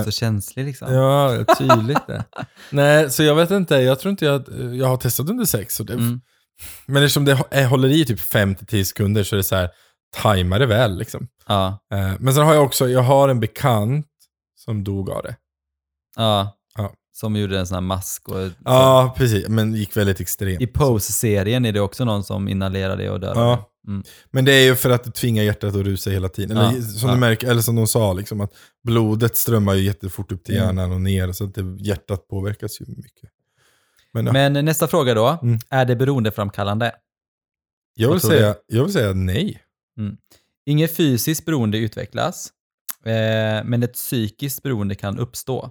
är 0.00 0.04
så 0.04 0.10
känslig 0.10 0.64
liksom. 0.64 0.92
ja, 0.94 1.44
tydligt 1.58 2.06
det. 2.06 2.24
Nej, 2.70 3.10
så 3.10 3.22
jag 3.22 3.34
vet 3.34 3.50
inte. 3.50 3.74
Jag 3.76 4.00
tror 4.00 4.10
inte 4.10 4.24
jag, 4.24 4.44
jag 4.74 4.86
har 4.86 4.96
testat 4.96 5.30
under 5.30 5.44
sex. 5.44 5.80
Och 5.80 5.86
det, 5.86 5.92
Mm. 5.92 6.20
Men 6.86 7.02
eftersom 7.02 7.24
det 7.24 7.38
är- 7.50 7.66
håller 7.66 7.88
i 7.88 8.04
typ 8.04 8.20
5-10 8.20 8.84
sekunder 8.84 9.24
så 9.24 9.34
är 9.34 9.36
det 9.36 9.44
så 9.44 9.56
här, 9.56 9.70
tajma 10.16 10.58
det 10.58 10.66
väl 10.66 10.98
liksom. 10.98 11.28
Ja. 11.48 11.78
Eh, 11.94 12.12
men 12.18 12.34
sen 12.34 12.46
har 12.46 12.54
jag 12.54 12.64
också, 12.64 12.88
jag 12.88 13.02
har 13.02 13.28
en 13.28 13.40
bekant 13.40 14.06
som 14.64 14.84
dog 14.84 15.10
av 15.10 15.22
det. 15.22 15.36
ja. 16.16 16.52
Ja. 16.78 16.92
Som 17.12 17.36
gjorde 17.36 17.58
en 17.58 17.66
sån 17.66 17.74
här 17.74 17.80
mask 17.80 18.28
och... 18.28 18.48
Ja, 18.64 19.14
precis. 19.16 19.48
Men 19.48 19.74
gick 19.74 19.96
väldigt 19.96 20.20
extremt. 20.20 20.60
I 20.62 20.66
Pose-serien 20.66 21.64
är 21.64 21.72
det 21.72 21.80
också 21.80 22.04
någon 22.04 22.24
som 22.24 22.48
inhalerar 22.48 22.96
det 22.96 23.10
och 23.10 23.20
dör. 23.20 23.32
Ja. 23.34 23.70
Mm. 23.88 24.02
Men 24.30 24.44
det 24.44 24.52
är 24.52 24.64
ju 24.64 24.74
för 24.76 24.90
att 24.90 25.04
det 25.04 25.10
tvingar 25.10 25.42
hjärtat 25.44 25.74
att 25.74 25.82
rusa 25.84 26.10
hela 26.10 26.28
tiden. 26.28 26.56
Eller, 26.56 26.72
Ja, 26.76 26.82
som, 26.82 27.08
ja. 27.08 27.14
du 27.14 27.20
märker, 27.20 27.48
eller 27.50 27.60
som 27.62 27.76
de 27.76 27.86
sa, 27.86 28.12
liksom, 28.12 28.40
att 28.40 28.52
blodet 28.86 29.36
strömmar 29.36 29.74
ju 29.74 29.82
jättefort 29.84 30.32
upp 30.32 30.44
till 30.44 30.56
Mm. 30.56 30.66
hjärnan 30.66 30.92
och 30.92 31.00
ner. 31.00 31.32
Så 31.32 31.44
att 31.44 31.54
det, 31.54 31.76
hjärtat 31.80 32.28
påverkas 32.28 32.80
ju 32.80 32.84
mycket. 32.88 33.30
Men, 34.16 34.26
ja, 34.26 34.32
Men 34.32 34.64
nästa 34.64 34.88
fråga 34.88 35.14
då. 35.14 35.38
Mm. 35.42 35.58
Är 35.70 35.84
det 35.84 35.96
beroendeframkallande? 35.96 36.92
jag, 37.94 38.08
vill 38.08 38.18
du? 38.20 38.26
säga, 38.26 38.54
jag 38.66 38.84
vill 38.84 38.92
säga 38.92 39.12
nej. 39.12 39.62
Inget 40.66 40.96
fysiskt 40.96 41.44
beroende 41.44 41.78
utvecklas, 41.78 42.52
eh, 43.04 43.64
men 43.64 43.82
ett 43.82 43.92
psykiskt 43.92 44.62
beroende 44.62 44.94
kan 44.94 45.18
uppstå. 45.18 45.70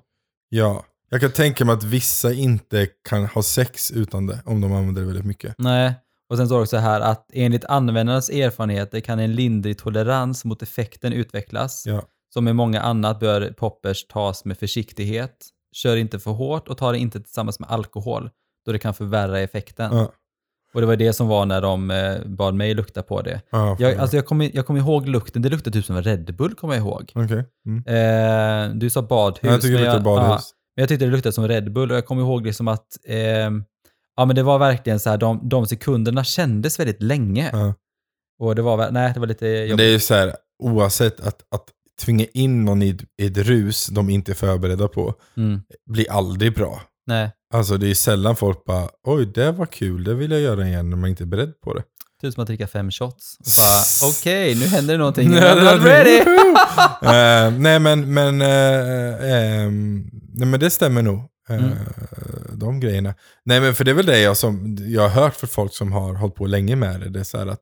Ja. 0.50 0.86
Jag 1.10 1.22
kan 1.22 1.32
tänka 1.32 1.66
mig 1.66 1.74
att 1.74 1.84
vissa 1.84 2.34
inte 2.34 2.88
kan 3.10 3.26
ha 3.26 3.44
sex 3.44 3.92
utan 3.92 4.28
det, 4.28 4.42
om 4.46 4.62
de 4.62 4.74
använder 4.74 5.02
det 5.02 5.08
väldigt 5.08 5.26
mycket. 5.26 5.56
Nej. 5.58 5.94
Och 6.30 6.38
sen 6.38 6.46
står 6.46 6.56
det 6.56 6.62
också 6.62 6.78
här 6.78 7.02
att 7.02 7.30
enligt 7.34 7.66
användarnas 7.66 8.30
erfarenheter 8.30 9.00
kan 9.00 9.20
en 9.20 9.36
lindrig 9.36 9.78
tolerans 9.78 10.46
mot 10.46 10.62
effekten 10.62 11.14
utvecklas. 11.14 11.84
Ja. 11.86 12.04
Som 12.34 12.44
med 12.44 12.56
många 12.56 12.82
annat 12.82 13.20
bör 13.20 13.54
poppers 13.58 14.08
tas 14.08 14.46
med 14.46 14.58
försiktighet. 14.58 15.48
Kör 15.84 15.96
inte 15.98 16.20
för 16.20 16.32
hårt 16.32 16.68
och 16.68 16.78
ta 16.78 16.92
det 16.92 16.98
inte 16.98 17.20
tillsammans 17.22 17.60
med 17.60 17.70
alkohol, 17.70 18.30
då 18.66 18.72
det 18.72 18.80
kan 18.80 18.94
förvärra 18.94 19.40
effekten. 19.40 19.98
Ja. 19.98 20.12
Och 20.74 20.82
det 20.82 20.88
var 20.88 20.96
det 20.96 21.14
som 21.14 21.28
var 21.28 21.46
när 21.46 21.62
de 21.62 21.92
eh, 21.92 22.16
bad 22.26 22.54
mig 22.54 22.74
lukta 22.74 23.04
på 23.04 23.22
det. 23.22 23.42
Ja, 23.50 23.76
Jag, 23.80 23.96
alltså 23.96 24.16
jag 24.16 24.26
kommer 24.26 24.52
jag 24.54 24.66
kommer 24.66 24.80
ihåg 24.80 25.08
lukten, 25.08 25.42
det 25.42 25.50
luktade 25.50 25.74
typ 25.78 25.86
som 25.86 25.96
en 25.96 26.04
Red 26.04 26.36
Bull 26.36 26.56
kommer 26.56 26.74
jag 26.74 26.82
ihåg. 26.82 27.12
Okej. 27.16 27.46
Mm. 27.66 27.84
Eh, 28.70 28.76
du 28.76 28.90
sa 28.90 29.02
badhus. 29.02 29.40
Jag 29.44 29.62
tycker 29.62 29.78
det 29.78 29.84
luktar 29.84 30.00
badhus. 30.00 30.28
ja, 30.30 30.56
men 30.76 30.82
jag 30.82 30.90
tyckte 30.90 31.06
det 31.06 31.12
luktade 31.12 31.34
som 31.34 31.48
Red 31.48 31.74
Bull 31.74 31.92
och 31.92 31.98
jag 31.98 32.06
kommer 32.06 32.22
ihåg 32.22 32.46
liksom 32.46 32.68
att 32.68 32.88
eh, 33.08 33.18
ja, 34.16 34.26
men 34.26 34.36
det 34.36 34.44
var 34.44 34.60
verkligen 34.60 35.00
så 35.00 35.10
här, 35.10 35.18
de, 35.18 35.50
de 35.50 35.68
sekunderna 35.68 36.24
kändes 36.24 36.80
väldigt 36.80 37.02
länge. 37.02 37.50
Ja. 37.54 37.74
Och 38.40 38.56
det 38.56 38.62
var, 38.62 38.92
nej, 38.92 39.12
det 39.14 39.20
var 39.20 39.28
lite 39.28 39.46
Men 39.46 39.62
jobbigt. 39.62 39.78
det 39.78 39.84
är 39.84 39.92
ju 39.92 40.00
så 40.00 40.14
här, 40.14 40.36
oavsett 40.64 41.20
att, 41.20 41.42
att 41.52 41.70
tvinga 42.02 42.26
in 42.34 42.66
någon 42.66 42.82
i 42.82 42.90
ett, 42.90 43.02
i 43.22 43.26
ett 43.28 43.38
rus 43.38 43.88
de 43.88 44.10
inte 44.10 44.32
är 44.32 44.36
förberedda 44.36 44.88
på, 44.88 45.14
Mm, 45.38 45.62
blir 45.90 46.12
aldrig 46.12 46.54
bra. 46.56 46.82
nej, 47.08 47.32
Alltså 47.54 47.78
det 47.78 47.88
är 47.90 47.94
sällan 47.94 48.36
folk 48.36 48.66
bara, 48.66 48.90
oj 49.08 49.26
det 49.26 49.52
var 49.52 49.66
kul, 49.66 50.04
det 50.04 50.14
vill 50.14 50.32
jag 50.32 50.42
göra 50.42 50.68
igen 50.68 50.90
när 50.90 50.98
man 50.98 51.10
inte 51.10 51.24
är 51.24 51.26
beredd 51.26 51.62
på 51.62 51.74
det. 51.74 51.84
typ 52.22 52.34
som 52.34 52.42
att 52.42 52.48
dricka 52.48 52.68
fem 52.68 52.92
shots. 52.92 53.38
Okej, 54.04 54.56
nu 54.56 54.66
händer 54.66 54.94
det 54.94 54.98
någonting. 54.98 55.30
Nej, 55.30 55.42
I'm 55.42 55.56
det 55.56 55.76
not 55.76 55.86
ready! 55.86 56.22
Eh, 57.02 57.52
nej 57.60 57.80
men, 57.80 58.14
men, 58.14 58.42
eh, 58.42 59.32
ehm, 59.34 60.10
nej 60.34 60.48
men 60.48 60.60
det 60.60 60.70
stämmer 60.70 61.02
nog. 61.02 61.20
eh, 61.50 61.56
Mm. 61.56 61.72
De 62.54 62.80
grejerna. 62.80 63.14
Nej 63.46 63.62
men 63.62 63.76
för 63.76 63.84
det 63.84 63.92
är 63.92 63.96
väl 63.96 64.06
det 64.06 64.20
jag, 64.20 64.38
som, 64.38 64.78
jag 64.80 65.02
har 65.02 65.10
hört 65.10 65.36
för 65.36 65.48
folk 65.48 65.74
som 65.74 65.92
har 65.92 66.14
hållit 66.14 66.36
på 66.36 66.46
länge 66.48 66.76
med 66.76 67.00
det. 67.00 67.10
Det 67.10 67.20
är 67.20 67.24
så 67.24 67.38
här 67.38 67.48
att 67.48 67.60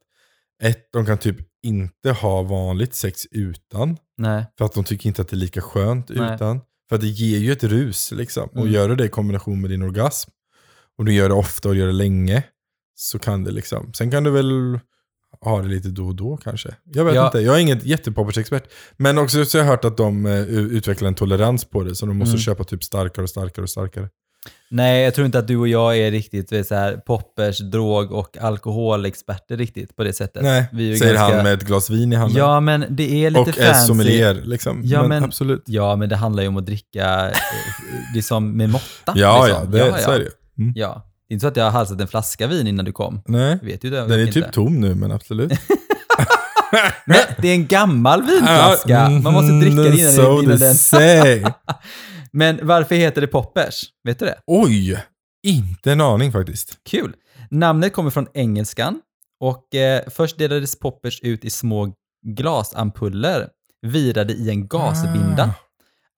ett, 0.64 0.90
de 0.94 1.06
kan 1.06 1.18
typ 1.18 1.38
inte 1.64 2.12
ha 2.12 2.42
vanligt 2.42 2.96
sex 2.96 3.26
utan. 3.32 3.98
nej, 4.18 4.46
För 4.58 4.66
att 4.66 4.74
de 4.74 4.84
tycker 4.84 5.08
inte 5.08 5.22
att 5.22 5.28
det 5.28 5.36
är 5.36 5.38
lika 5.38 5.62
skönt 5.62 6.10
Nej. 6.10 6.36
utan. 6.36 6.62
För 6.90 6.96
att 6.96 7.02
det 7.02 7.08
ger 7.08 7.38
ju 7.40 7.52
ett 7.52 7.64
rus 7.64 8.12
liksom. 8.12 8.50
Och 8.50 8.58
Mm. 8.62 8.72
gör 8.74 8.90
du 8.90 8.96
det 8.96 9.06
i 9.06 9.10
kombination 9.10 9.62
med 9.62 9.70
din 9.70 9.82
orgasm, 9.84 10.30
och 10.98 11.06
du 11.06 11.14
gör 11.14 11.30
det 11.30 11.36
ofta 11.36 11.70
och 11.70 11.76
gör 11.76 11.88
det 11.88 11.94
länge, 11.94 12.44
så 12.96 13.20
kan 13.20 13.44
det 13.44 13.52
liksom. 13.52 13.94
Sen 13.94 14.12
kan 14.12 14.24
du 14.24 14.32
väl 14.32 14.80
ha 15.42 15.62
det 15.62 15.68
lite 15.68 15.88
då 15.90 16.08
och 16.08 16.16
då 16.16 16.38
kanske. 16.38 16.76
Jag 16.84 17.06
vet 17.06 17.16
Ja. 17.16 17.26
inte, 17.26 17.40
jag 17.40 17.56
är 17.56 17.60
inget 17.60 17.84
jättepoppersexpert. 17.86 18.64
Men 18.98 19.18
också 19.18 19.46
så 19.46 19.58
har 19.58 19.64
jag 19.66 19.72
hört 19.72 19.86
att 19.86 19.98
de 19.98 20.26
eh, 20.26 20.32
u- 20.42 20.70
utvecklar 20.72 21.08
en 21.08 21.16
tolerans 21.16 21.66
på 21.66 21.84
det, 21.84 21.96
så 21.96 22.06
de 22.06 22.18
måste 22.18 22.32
Mm. 22.32 22.40
köpa 22.40 22.64
typ 22.64 22.84
starkare 22.84 23.24
och 23.24 23.30
starkare 23.30 23.64
och 23.64 23.70
starkare. 23.70 24.10
Nej, 24.70 25.04
jag 25.04 25.16
tror 25.16 25.26
inte 25.26 25.40
att 25.40 25.48
du 25.48 25.58
och 25.58 25.68
jag 25.68 25.98
är 25.98 26.12
riktigt 26.12 26.50
du 26.50 26.64
så 26.64 26.76
här, 26.76 26.98
poppers, 26.98 27.60
drog 27.60 28.12
och 28.12 28.38
alkoholexperter 28.38 29.58
riktigt 29.58 29.96
på 29.96 30.04
det 30.04 30.14
sättet. 30.14 30.44
Nej, 30.44 30.66
säger 30.72 31.14
ganska- 31.14 31.36
han 31.36 31.44
med 31.44 31.54
ett 31.54 31.64
glas 31.64 31.90
vin 31.90 32.14
i 32.14 32.16
handen. 32.16 32.38
Ja, 32.38 32.60
men 32.60 32.86
det 32.90 33.26
är 33.26 33.30
lite 33.30 33.40
och 33.42 33.48
fancy. 33.48 33.62
är 33.64 33.74
sommelier 33.74 34.34
liksom. 34.46 34.82
Ja, 34.84 35.00
men, 35.00 35.10
men- 35.10 35.24
absolut. 35.24 35.64
Ja, 35.66 35.96
men 35.96 36.10
det 36.10 36.16
handlar 36.16 36.44
ju 36.44 36.50
om 36.50 36.58
att 36.58 36.66
dricka 36.66 37.32
liksom 38.16 38.58
med 38.58 38.70
måtta. 38.70 39.14
Ja, 39.16 39.46
liksom. 39.48 39.78
ja, 39.78 39.86
det, 39.86 40.02
så 40.02 40.12
är 40.12 40.20
det 40.20 40.26
ju. 40.26 40.32
Mm. 40.64 40.74
Ja. 40.76 41.10
Det 41.28 41.34
är 41.34 41.34
inte 41.34 41.42
så 41.44 41.48
att 41.48 41.58
jag 41.58 41.64
har 41.64 41.72
halsat 41.72 42.02
en 42.02 42.08
flaska 42.08 42.48
vin 42.48 42.68
innan 42.68 42.86
du 42.86 42.92
kom. 42.92 43.22
Nej, 43.28 43.60
vet 43.62 43.84
det. 43.90 43.90
den 43.90 44.12
är 44.12 44.20
inte. 44.20 44.34
typ 44.34 44.52
tom 44.52 44.82
nu, 44.82 44.96
men 44.96 45.12
absolut. 45.12 45.52
Nej, 47.06 47.26
det 47.38 47.48
är 47.48 47.54
en 47.54 47.68
gammal 47.68 48.22
vinflaska. 48.22 49.10
Man 49.10 49.34
måste 49.34 49.52
dricka 49.52 49.82
det 49.82 49.98
innan, 50.00 50.12
so 50.14 50.42
innan 50.44 50.58
den. 50.60 50.76
Men 52.34 52.68
varför 52.68 52.96
heter 52.96 53.22
det 53.22 53.28
poppers? 53.28 53.84
Vet 54.04 54.20
du 54.20 54.26
det? 54.26 54.40
Oj! 54.48 55.04
Inte 55.48 55.92
en 55.92 56.02
aning 56.02 56.32
faktiskt. 56.32 56.78
Kul. 56.90 57.16
Namnet 57.52 57.94
kommer 57.94 58.10
från 58.10 58.28
engelskan 58.34 59.02
och 59.40 59.76
eh, 59.76 60.02
först 60.10 60.38
delades 60.38 60.80
poppers 60.80 61.20
ut 61.22 61.46
i 61.46 61.50
små 61.50 61.94
glasampuller 62.26 63.50
virade 63.82 64.34
i 64.34 64.50
en 64.50 64.68
gasbinda. 64.68 65.44
Ah. 65.44 65.54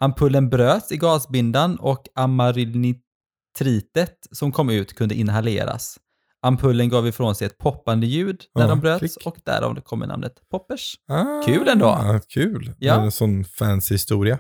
Ampullen 0.06 0.50
bröts 0.50 0.92
i 0.92 0.98
gasbindan 0.98 1.76
och 1.80 2.08
amarylnitritet 2.16 4.28
som 4.32 4.52
kom 4.52 4.70
ut 4.70 4.94
kunde 4.96 5.16
inhaleras. 5.16 6.00
Ampullen 6.42 6.90
gav 6.90 7.08
ifrån 7.08 7.36
sig 7.36 7.48
ett 7.48 7.58
poppande 7.58 8.08
ljud 8.08 8.42
när 8.56 8.62
Ja, 8.64 8.68
de 8.70 8.80
bröts 8.80 9.00
klick. 9.00 9.28
och 9.28 9.38
därav 9.46 9.82
kommer 9.82 10.08
namnet 10.08 10.34
poppers. 10.52 10.96
Ah, 11.08 11.42
Kul 11.46 11.68
ändå. 11.68 12.20
Kul. 12.28 12.74
Ja. 12.80 13.02
En 13.04 13.12
sån 13.12 13.46
fancy 13.46 13.94
historia. 13.96 14.40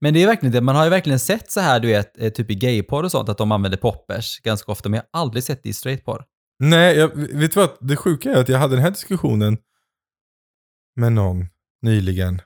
Men 0.00 0.14
det 0.14 0.22
är 0.22 0.26
verkligen 0.26 0.52
det, 0.52 0.60
man 0.60 0.76
har 0.76 0.84
ju 0.84 0.90
verkligen 0.90 1.18
sett 1.18 1.50
så 1.50 1.60
här, 1.60 1.80
du 1.80 1.88
vet, 1.88 2.18
eh, 2.18 2.32
typ 2.32 2.50
i 2.50 2.54
gayporr 2.54 3.02
och 3.04 3.10
sånt, 3.10 3.28
att 3.28 3.38
de 3.38 3.52
använder 3.52 3.78
poppers 3.78 4.40
ganska 4.40 4.72
ofta, 4.72 4.88
men 4.88 4.96
jag 4.96 5.04
har 5.18 5.20
aldrig 5.22 5.44
sett 5.44 5.62
det 5.62 5.68
i 5.68 5.72
straightporr. 5.72 6.24
Nej, 6.58 6.96
jag, 6.96 7.08
vet 7.16 7.54
du 7.54 7.60
vad? 7.60 7.70
Det 7.80 7.96
sjuka 7.96 8.32
är 8.32 8.40
att 8.40 8.48
jag 8.48 8.58
hade 8.58 8.74
den 8.74 8.82
här 8.82 8.90
diskussionen 8.90 9.58
med 10.96 11.12
någon 11.12 11.46
nyligen. 11.82 12.40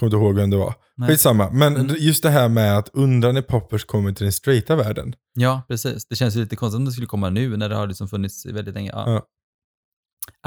Kommer 0.00 0.08
inte 0.14 0.16
ihåg 0.16 0.34
vem 0.36 0.50
det 0.50 0.56
var. 0.56 0.74
Nej. 0.96 1.08
Skitsamma. 1.08 1.50
Men 1.50 1.76
Mm. 1.76 1.96
just 1.98 2.22
det 2.22 2.30
här 2.30 2.48
med 2.48 2.78
att 2.78 2.88
undra 2.92 3.32
när 3.32 3.42
poppers 3.42 3.84
kommer 3.84 4.12
till 4.12 4.24
den 4.24 4.32
straighta 4.32 4.76
världen. 4.76 5.14
Ja, 5.34 5.62
precis. 5.68 6.06
Det 6.06 6.16
känns 6.16 6.36
ju 6.36 6.40
lite 6.40 6.56
konstigt 6.56 6.76
om 6.78 6.84
det 6.84 6.92
skulle 6.92 7.06
komma 7.06 7.30
nu 7.30 7.56
när 7.56 7.68
det 7.68 7.74
har 7.76 7.86
liksom 7.86 8.08
funnits 8.08 8.46
väldigt 8.46 8.74
länge. 8.74 8.90
Ja. 8.94 9.10
Ja. 9.10 9.26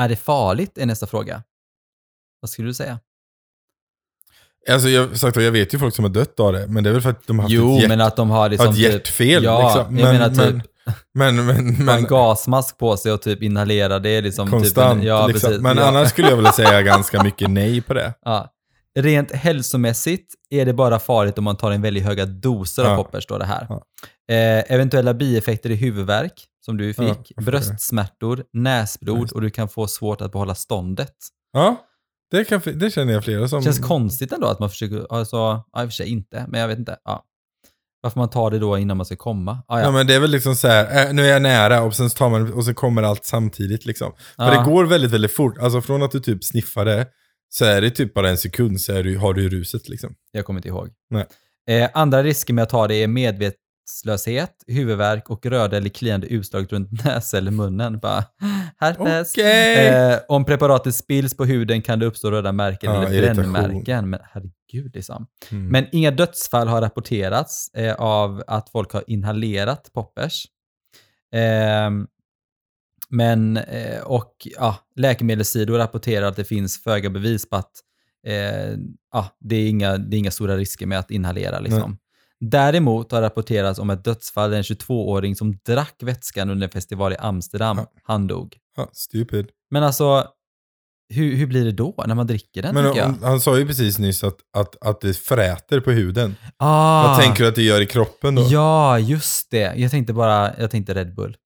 Är 0.04 0.10
det 0.10 0.16
farligt 0.16 0.78
är 0.78 0.86
nästa 0.86 1.08
fråga. 1.08 1.44
Vad 2.40 2.50
skulle 2.50 2.68
du 2.68 2.74
säga? 2.74 3.00
Alltså 4.70 4.90
jag, 4.90 5.18
sagt, 5.18 5.38
jag 5.38 5.52
vet 5.52 5.74
ju 5.74 5.80
folk 5.80 5.96
som 5.96 6.06
har 6.06 6.10
dött 6.12 6.40
av 6.40 6.54
det, 6.54 6.68
men 6.68 6.84
det 6.84 6.90
är 6.90 6.92
väl 6.92 7.02
för 7.02 7.10
att 7.10 7.28
de 7.28 7.40
har 7.40 7.44
haft 7.44 7.54
Jo, 7.54 7.76
ett, 7.76 7.82
hjärt, 7.82 7.90
men 7.90 8.02
att 8.02 8.16
de 8.16 8.30
har 8.30 8.38
har 8.38 8.50
liksom 8.50 8.70
ett 8.70 8.78
hjärtfel. 8.78 9.44
Ja, 9.44 9.76
liksom. 9.76 9.98
jag 9.98 10.14
menar 10.14 10.30
typ 10.30 10.64
men, 11.14 11.36
men, 11.36 11.46
men, 11.46 11.86
men, 11.86 11.98
en 11.98 12.04
gasmask 12.04 12.78
på 12.78 12.98
sig 12.98 13.12
och 13.12 13.22
typ 13.22 13.44
inhalera 13.44 14.00
det 14.00 14.22
liksom. 14.22 14.52
konstant. 14.52 15.02
Typ 15.02 15.08
ja, 15.08 15.28
liksom. 15.28 15.50
precis. 15.50 15.62
Men 15.62 15.78
ja. 15.78 15.84
annars 15.84 16.10
skulle 16.10 16.30
jag 16.30 16.36
vilja 16.36 16.52
säga 16.52 16.82
ganska 16.82 17.24
mycket 17.24 17.50
nej 17.50 17.82
på 17.82 17.94
det. 17.94 18.14
Ja. 18.26 18.52
Rent 19.00 19.32
hälsomässigt 19.32 20.34
är 20.50 20.66
det 20.66 20.74
bara 20.74 21.00
farligt 21.00 21.38
om 21.38 21.44
man 21.44 21.58
tar 21.58 21.72
en 21.72 21.82
väldigt 21.82 22.04
höga 22.04 22.26
doser 22.26 22.84
av 22.84 22.90
Ja. 22.90 22.96
poppers, 22.98 23.24
står 23.24 23.40
det 23.40 23.46
här. 23.46 23.68
Ja. 23.70 23.82
Eh, 24.36 24.74
eventuella 24.74 25.14
bieffekter 25.14 25.70
är 25.70 25.76
huvudvärk, 25.76 26.46
som 26.66 26.78
du 26.78 26.94
fick, 26.94 27.36
bröstsmärtor, 27.36 28.44
näsblod 28.54 29.32
och 29.32 29.42
du 29.42 29.50
kan 29.50 29.70
få 29.70 29.88
svårt 29.88 30.22
att 30.22 30.32
behålla 30.32 30.56
ståndet. 30.56 31.14
Ja, 31.54 31.76
det, 32.32 32.46
kan, 32.46 32.62
det 32.74 32.92
känner 32.92 33.14
jag 33.14 33.24
flera 33.24 33.48
som... 33.48 33.62
känns 33.64 33.80
konstigt 33.80 34.32
ändå 34.32 34.48
att 34.48 34.60
man 34.60 34.70
försöker, 34.70 35.14
alltså, 35.14 35.36
ja, 35.36 35.84
i 35.84 35.86
och 35.86 35.90
för 35.90 35.92
sig 35.92 36.10
inte, 36.10 36.46
men 36.48 36.62
jag 36.62 36.68
vet 36.68 36.80
inte. 36.80 36.98
Ja. 37.06 37.24
Varför 38.02 38.20
man 38.20 38.30
tar 38.30 38.52
det 38.52 38.60
då 38.60 38.78
innan 38.78 38.98
man 38.98 39.06
ska 39.06 39.16
komma. 39.16 39.64
Ah, 39.68 39.80
Ja. 39.80 39.86
ja. 39.86 39.92
men 39.92 40.08
det 40.08 40.16
är 40.16 40.20
väl 40.20 40.32
liksom 40.32 40.56
så 40.56 40.68
här, 40.68 41.08
äh, 41.08 41.14
nu 41.14 41.26
är 41.26 41.34
jag 41.34 41.42
nära 41.42 41.82
och 41.82 41.96
sen 41.96 42.10
tar 42.10 42.30
man 42.30 42.54
och 42.54 42.66
så 42.66 42.74
kommer 42.74 43.04
allt 43.04 43.26
samtidigt 43.26 43.86
liksom. 43.86 44.14
För 44.36 44.52
det 44.52 44.64
går 44.66 44.86
väldigt, 44.86 45.12
väldigt 45.12 45.32
fort. 45.32 45.58
Alltså 45.58 45.82
från 45.82 46.04
att 46.04 46.12
du 46.12 46.20
typ 46.20 46.44
sniffar 46.44 46.86
det, 46.86 47.08
så 47.50 47.66
är 47.66 47.82
det 47.82 47.90
typ 47.90 48.14
bara 48.14 48.30
en 48.30 48.38
sekund 48.38 48.82
så 48.82 48.94
är 48.94 49.04
du, 49.04 49.18
har 49.18 49.34
du 49.34 49.50
ruset 49.50 49.90
liksom. 49.90 50.16
Jag 50.32 50.46
kommer 50.46 50.60
inte 50.60 50.70
ihåg. 50.70 50.90
Nej. 51.10 51.26
Eh, 51.70 51.90
andra 51.94 52.24
risker 52.24 52.54
med 52.54 52.64
att 52.64 52.70
ta 52.70 52.88
det 52.88 52.96
är 52.96 53.08
medvetslöshet, 53.86 54.64
huvudvärk 54.68 55.30
och 55.30 55.46
röda 55.46 55.78
eller 55.78 55.90
kliande 55.90 56.28
utslag 56.28 56.74
runt 56.74 56.92
näsa 57.06 57.38
eller 57.38 57.52
munnen. 57.52 58.00
Bara, 58.00 58.24
herpes. 58.78 59.34
Okej! 59.34 59.88
Eh, 59.88 60.20
om 60.28 60.46
preparatet 60.46 60.96
spills 60.96 61.38
på 61.38 61.46
huden 61.46 61.82
kan 61.82 62.00
det 62.00 62.06
uppstå 62.06 62.32
röda 62.32 62.52
märken 62.52 62.94
Ja, 62.94 63.08
eller 63.08 63.34
brännmärken. 63.34 64.10
Men 64.10 64.20
herregud 64.24 64.96
liksom. 64.96 65.28
Mm. 65.52 65.68
Men 65.68 65.86
inga 65.92 66.12
dödsfall 66.12 66.68
har 66.68 66.82
rapporterats 66.82 67.74
eh, 67.74 67.96
av 67.96 68.44
att 68.48 68.70
folk 68.70 68.92
har 68.92 69.04
inhalerat 69.08 69.94
poppers. 69.94 70.46
Ehm, 71.34 72.08
men, 73.10 73.58
eh, 73.58 74.02
och 74.02 74.34
ja, 74.58 74.78
läkemedelssidor 74.96 75.78
rapporterar 75.78 76.26
att 76.26 76.36
det 76.36 76.46
finns 76.46 76.84
föga 76.84 77.10
bevis 77.10 77.50
på 77.50 77.56
att 77.56 77.72
eh, 78.28 78.78
ja, 79.12 79.38
det, 79.40 79.56
är 79.56 79.70
inga, 79.70 79.98
det 79.98 80.16
är 80.16 80.20
inga 80.20 80.32
stora 80.32 80.58
risker 80.58 80.86
med 80.86 81.00
att 81.00 81.12
inhalera. 81.12 81.60
Liksom. 81.60 81.98
Däremot 82.50 83.12
har 83.12 83.22
rapporterats 83.22 83.80
om 83.80 83.90
ett 83.90 84.04
dödsfall 84.04 84.50
där 84.50 84.58
en 84.58 84.64
22-åring 84.64 85.36
som 85.36 85.58
drack 85.66 85.96
vätskan 86.02 86.50
under 86.50 86.68
en 86.68 86.72
festival 86.72 87.14
i 87.14 87.16
Amsterdam, 87.20 87.78
Ja. 87.78 87.88
han 88.04 88.28
dog. 88.28 88.58
Ja, 88.78 88.90
stupid. 88.94 89.48
Men 89.72 89.84
alltså, 89.84 90.28
hur, 91.14 91.36
hur 91.36 91.48
blir 91.48 91.66
det 91.66 91.72
då 91.72 92.04
när 92.08 92.16
man 92.16 92.28
dricker 92.28 92.62
den? 92.62 92.74
Men 92.76 92.86
han, 93.00 93.20
han 93.24 93.42
sa 93.42 93.58
ju 93.58 93.68
precis 93.68 94.00
nyss 94.00 94.24
att, 94.24 94.38
att, 94.58 94.76
att 94.88 95.02
det 95.02 95.14
fräter 95.14 95.80
på 95.80 95.92
huden. 95.92 96.36
Ah, 96.58 97.08
Vad 97.08 97.20
tänker 97.22 97.44
du 97.44 97.50
att 97.50 97.56
det 97.56 97.62
gör 97.64 97.82
i 97.82 97.86
kroppen 97.86 98.36
då? 98.36 98.48
Ja, 98.50 99.00
just 99.00 99.52
det. 99.52 99.74
Jag 99.76 99.92
tänkte 99.92 100.14
bara, 100.14 100.60
jag 100.60 100.72
tänkte 100.72 100.94
Red 100.94 101.16
Bull. 101.16 101.38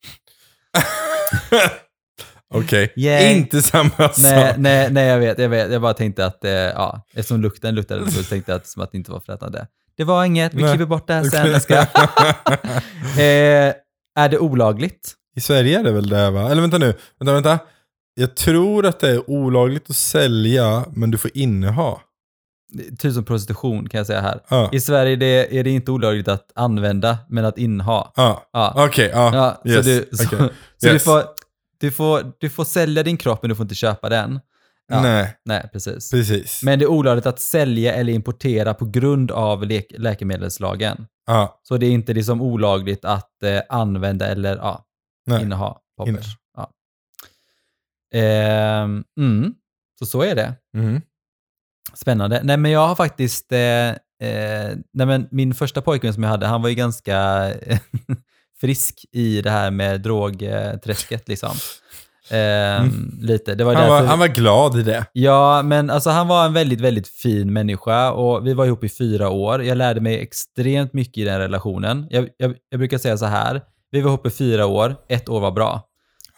Okej, 2.53 2.93
Yay. 2.95 3.33
inte 3.37 3.61
samma 3.61 3.91
Nej, 3.97 4.13
sak. 4.13 4.55
nej, 4.57 4.91
nej, 4.91 5.07
jag 5.07 5.19
vet, 5.19 5.39
jag 5.39 5.49
vet. 5.49 5.71
Jag 5.71 5.81
bara 5.81 5.93
tänkte 5.93 6.25
att, 6.25 6.45
eh, 6.45 6.51
ja, 6.51 7.01
eftersom 7.13 7.41
lukten 7.41 7.75
luktade 7.75 7.99
Red 7.99 8.13
Bull 8.13 8.23
så 8.23 8.29
tänkte 8.29 8.51
jag 8.51 8.57
att, 8.57 8.67
som 8.67 8.81
att 8.81 8.91
det 8.91 8.97
inte 8.97 9.11
var 9.11 9.19
frätande. 9.19 9.67
Det 9.99 10.05
var 10.05 10.25
inget, 10.25 10.53
vi 10.53 10.61
Nej. 10.61 10.71
klipper 10.71 10.85
bort 10.85 11.07
det 11.07 11.13
här 11.13 11.23
sen. 11.23 11.51
Jag 11.51 11.61
ska. 11.61 11.73
eh, 13.21 13.73
är 14.19 14.29
det 14.29 14.37
olagligt? 14.39 15.13
I 15.35 15.41
Sverige 15.41 15.79
är 15.79 15.83
det 15.83 15.91
väl 15.91 16.09
det 16.09 16.31
va? 16.31 16.51
Eller 16.51 16.61
vänta 16.61 16.77
nu, 16.77 16.93
vänta, 17.19 17.33
vänta. 17.33 17.59
Jag 18.15 18.35
tror 18.35 18.85
att 18.85 18.99
det 18.99 19.09
är 19.09 19.29
olagligt 19.29 19.89
att 19.89 19.95
sälja, 19.95 20.85
men 20.93 21.11
du 21.11 21.17
får 21.17 21.31
inneha. 21.33 21.97
Typ 22.99 23.13
som 23.13 23.25
prostitution 23.25 23.89
kan 23.89 23.97
jag 23.97 24.07
säga 24.07 24.21
här. 24.21 24.39
Ja, 24.49 24.69
I 24.73 24.79
Sverige 24.79 25.13
är 25.13 25.17
det, 25.17 25.57
är 25.59 25.63
det 25.63 25.69
inte 25.69 25.91
olagligt 25.91 26.27
att 26.27 26.51
använda, 26.55 27.17
men 27.29 27.45
att 27.45 27.57
inneha. 27.57 28.11
ja. 28.15 28.49
Ja. 28.53 28.73
okej, 28.87 29.09
ja. 29.13 29.35
Ja, 29.65 29.71
yes, 29.71 29.85
så 29.85 29.91
du, 29.91 30.09
så, 30.17 30.23
okej. 30.25 30.39
så 30.77 30.87
du, 30.87 30.93
Yes. 30.93 31.03
får, 31.03 31.23
du, 31.79 31.91
får, 31.91 32.31
du 32.39 32.49
får 32.49 32.63
sälja 32.65 33.03
din 33.03 33.17
kropp, 33.17 33.39
men 33.43 33.49
du 33.49 33.55
får 33.55 33.63
inte 33.63 33.75
köpa 33.75 34.09
den. 34.09 34.39
Ja. 34.89 35.01
Nej, 35.01 35.35
Nej, 35.45 35.69
precis. 35.73 36.11
precis. 36.11 36.63
Men 36.63 36.79
det 36.79 36.85
är 36.85 36.89
olagligt 36.89 37.25
att 37.25 37.39
sälja 37.39 37.93
eller 37.93 38.13
importera 38.13 38.73
på 38.73 38.85
grund 38.85 39.31
av 39.31 39.63
lek- 39.65 39.95
läkemedelslagen. 39.97 41.07
ja, 41.25 41.59
Så 41.63 41.77
det 41.77 41.85
är 41.85 41.91
inte 41.91 42.13
liksom 42.13 42.41
olagligt 42.41 43.05
att 43.05 43.43
eh, 43.43 43.61
använda 43.69 44.27
eller 44.27 44.55
ja, 44.57 44.85
nej. 45.25 45.41
inneha 45.41 45.77
poppers. 45.97 46.25
Ja. 46.57 46.71
Ehm, 48.19 49.03
mm. 49.19 49.53
Så 49.99 50.05
så 50.05 50.21
är 50.21 50.35
det. 50.35 50.53
Mm. 50.77 51.01
Spännande. 51.93 52.41
Nej 52.43 52.57
men 52.57 52.71
jag 52.71 52.87
har 52.87 52.95
faktiskt, 52.95 53.51
eh, 53.51 53.89
eh, 53.89 54.75
nej 54.93 55.07
men 55.07 55.27
min 55.31 55.53
första 55.53 55.81
pojkvän 55.81 56.13
som 56.13 56.23
jag 56.23 56.29
hade, 56.29 56.45
han 56.47 56.61
var 56.61 56.69
ju 56.69 56.75
ganska 56.75 57.49
eh, 57.53 57.79
frisk 58.61 59.05
i 59.11 59.41
det 59.41 59.49
här 59.49 59.71
med 59.71 60.01
drogträsket 60.01 61.27
liksom. 61.27 61.51
Ehm, 62.31 63.17
Lite. 63.21 63.55
Det 63.55 63.63
var 63.63 63.71
Mm. 63.71 63.81
Han, 63.83 63.89
därför... 63.91 64.03
var, 64.03 64.09
han 64.09 64.19
var 64.19 64.27
glad 64.27 64.79
i 64.79 64.83
det. 64.83 65.05
Ja, 65.13 65.61
men 65.63 65.89
alltså 65.89 66.09
han 66.09 66.27
var 66.27 66.45
en 66.45 66.53
väldigt, 66.53 66.81
väldigt 66.81 67.07
fin 67.07 67.53
människa 67.53 68.11
och 68.11 68.47
vi 68.47 68.53
var 68.53 68.65
ihop 68.65 68.83
i 68.83 68.89
fyra 68.89 69.29
år. 69.29 69.63
Jag 69.63 69.77
lärde 69.77 70.01
mig 70.01 70.19
extremt 70.21 70.93
mycket 70.93 71.17
i 71.17 71.23
den 71.23 71.39
relationen. 71.39 72.07
Jag, 72.09 72.29
jag, 72.37 72.55
jag 72.69 72.79
brukar 72.79 72.97
säga 72.97 73.17
så 73.17 73.25
här, 73.25 73.61
vi 73.91 74.01
var 74.01 74.09
ihop 74.09 74.25
i 74.27 74.29
fyra 74.29 74.65
år, 74.65 74.95
ett 75.09 75.29
år 75.29 75.39
var 75.39 75.51
bra. 75.51 75.81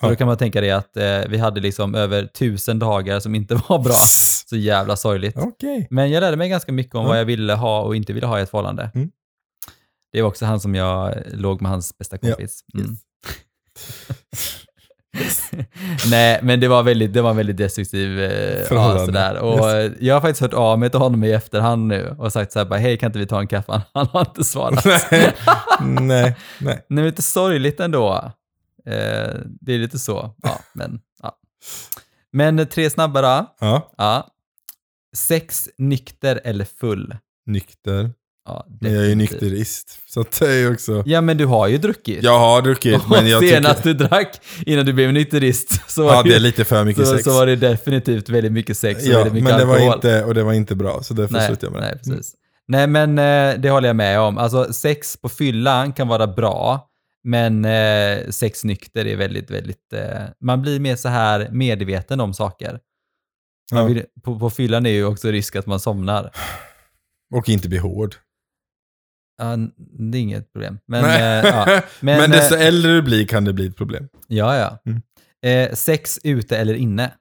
Ja. 0.02 0.08
Och 0.08 0.12
då 0.12 0.16
kan 0.16 0.28
man 0.28 0.38
tänka 0.38 0.62
det 0.62 0.72
att 0.72 0.98
eh, 0.98 1.20
vi 1.30 1.38
hade 1.38 1.62
liksom 1.62 1.96
över 1.96 2.26
tusen 2.26 2.80
dagar 2.80 3.20
som 3.20 3.36
inte 3.36 3.56
var 3.70 3.80
bra. 3.80 3.94
Så 4.50 4.56
jävla 4.58 4.96
sorgligt. 4.96 5.36
Okej. 5.38 5.88
Men 5.90 6.12
jag 6.12 6.22
lärde 6.22 6.38
mig 6.38 6.50
ganska 6.50 6.72
mycket 6.72 6.96
om 6.96 7.02
Ja. 7.02 7.08
vad 7.08 7.20
jag 7.20 7.26
ville 7.26 7.54
ha 7.54 7.82
och 7.82 7.96
inte 7.96 8.14
ville 8.14 8.28
ha 8.28 8.40
i 8.40 8.42
ett 8.42 8.50
förhållande. 8.50 8.92
Mm. 8.96 9.10
Det 10.14 10.22
var 10.22 10.30
också 10.30 10.46
han 10.46 10.60
som 10.60 10.76
jag 10.76 11.16
låg 11.34 11.62
med 11.62 11.72
hans 11.72 11.98
bästa 11.98 12.18
Ja, 12.22 12.30
kompis. 12.30 12.60
Mm. 12.74 12.98
Nej, 16.10 16.40
men 16.44 16.60
det 16.60 16.68
var 16.68 16.84
väldigt, 16.84 17.14
det 17.14 17.22
var 17.22 17.30
en 17.30 17.38
väldigt 17.38 17.58
destruktiv 17.58 18.20
eh, 18.20 18.66
ja, 18.70 19.06
sådär. 19.06 19.38
Och 19.40 19.70
eh, 19.70 19.92
jag 20.00 20.16
har 20.16 20.22
faktiskt 20.22 20.42
hört 20.42 20.54
av 20.54 20.80
mig 20.80 20.90
till 20.90 21.00
honom 21.00 21.24
i 21.24 21.32
efterhand 21.32 21.88
nu 21.88 22.16
och 22.18 22.34
sagt 22.34 22.52
så 22.52 22.60
här 22.60 22.66
bara, 22.66 22.80
hej 22.80 22.98
kan 22.98 23.08
inte 23.08 23.20
vi 23.20 23.26
ta 23.26 23.40
en 23.40 23.48
kaffe? 23.48 23.82
Han, 23.94 24.08
har 24.08 24.22
inte 24.22 24.44
svarat. 24.44 24.86
nej, 25.12 25.36
nej, 25.82 26.36
nej. 26.60 26.86
Men 26.88 27.06
lite 27.06 27.22
sorgligt 27.22 27.80
ändå. 27.80 28.32
Eh, 28.86 29.34
det 29.62 29.74
är 29.74 29.78
lite 29.78 30.00
så. 30.00 30.36
Ja, 30.44 30.60
men, 30.74 31.00
ja. 31.24 31.38
men 32.32 32.68
tre 32.68 32.90
snabba 32.90 33.22
då. 33.22 33.46
Ja, 33.60 33.92
Ja. 33.98 34.28
Sex, 35.16 35.70
nykter 35.78 36.42
eller 36.44 36.66
full? 36.66 37.16
nykter. 37.46 38.14
Ja, 38.46 38.68
Men 38.82 38.94
jag 38.94 39.04
är 39.04 39.10
ju 39.10 39.16
nykterist. 39.16 40.00
Så 40.08 40.26
det 40.40 40.48
är 40.48 40.54
ju 40.58 40.74
också... 40.74 41.04
Ja, 41.06 41.22
men 41.22 41.38
du 41.38 41.46
har 41.46 41.68
ju 41.68 41.78
druckit. 41.78 42.24
Jag 42.24 42.40
har 42.40 42.62
druckit, 42.62 43.02
men 43.10 43.28
jag 43.28 43.44
senast 43.44 43.84
tycker... 43.84 43.94
du 44.00 44.08
drack 44.08 44.42
innan 44.66 44.86
du 44.86 44.94
blev 44.94 45.14
nykterist 45.14 45.90
så 45.92 46.04
var, 46.04 46.14
Ja, 46.14 46.24
det 46.24 46.36
är 46.36 46.40
lite 46.40 46.66
för 46.66 46.84
mycket 46.84 47.08
så, 47.08 47.14
sex. 47.14 47.24
så 47.24 47.32
var 47.34 47.46
det 47.46 47.56
definitivt 47.56 48.30
väldigt 48.30 48.52
mycket 48.52 48.78
sex 48.78 49.02
och 49.08 49.14
Ja, 49.14 49.18
väldigt 49.18 49.34
mycket 49.34 49.50
men 49.50 49.60
det 49.60 49.66
var 49.66 49.74
alkohol. 49.76 49.96
inte, 49.96 50.24
och 50.24 50.34
det 50.34 50.44
var 50.44 50.54
inte 50.54 50.76
bra, 50.76 51.04
så 51.04 51.14
därför 51.14 51.34
nej, 51.34 51.48
slutade 51.48 51.66
jag 51.66 51.74
med 51.74 51.82
nej, 51.82 52.00
det. 52.04 52.08
Mm. 52.10 52.18
precis. 52.18 52.34
Nej, 52.68 52.88
men 52.88 53.20
eh, 53.20 53.60
det 53.62 53.70
håller 53.70 53.90
jag 53.90 53.96
med 53.96 54.20
om. 54.20 54.38
Alltså 54.38 54.74
sex 54.74 55.18
på 55.18 55.30
fyllan 55.30 55.94
kan 55.94 56.08
vara 56.08 56.28
bra, 56.28 56.88
men 57.24 57.66
eh, 57.66 58.30
sex 58.30 58.64
nykter 58.64 59.08
är 59.08 59.16
väldigt, 59.16 59.52
väldigt... 59.52 59.94
Eh, 59.94 60.22
man 60.44 60.62
blir 60.62 60.80
mer 60.80 60.96
så 60.96 61.10
här 61.10 61.48
medveten 61.52 62.20
om 62.20 62.34
saker. 62.34 62.80
Man 63.74 63.82
Ja. 63.82 63.88
vill, 63.88 64.04
på, 64.24 64.40
på 64.40 64.50
fyllan 64.50 64.86
är 64.86 64.90
ju 64.92 65.06
också 65.06 65.28
risk 65.28 65.56
att 65.56 65.66
man 65.66 65.80
somnar. 65.80 66.32
Och 67.34 67.50
inte 67.50 67.70
bli 67.70 67.78
hård. 67.78 68.16
Ja, 69.42 69.58
det 70.00 70.18
är 70.18 70.22
inget 70.22 70.54
problem. 70.54 70.80
Men, 70.88 71.06
eh, 71.06 71.50
ja. 71.50 71.66
men, 72.00 72.18
Men, 72.18 72.32
desto 72.32 72.56
eh, 72.56 72.68
äldre 72.68 72.92
du 72.92 73.02
blir 73.02 73.28
kan 73.28 73.46
det 73.46 73.54
bli 73.54 73.68
ett 73.68 73.76
problem. 73.76 74.08
Ja, 74.28 74.58
ja. 74.58 74.78
Mm. 74.86 75.02
Eh, 75.46 75.76
sex 75.76 76.20
ute 76.24 76.58
eller 76.58 76.74
inne? 76.74 77.12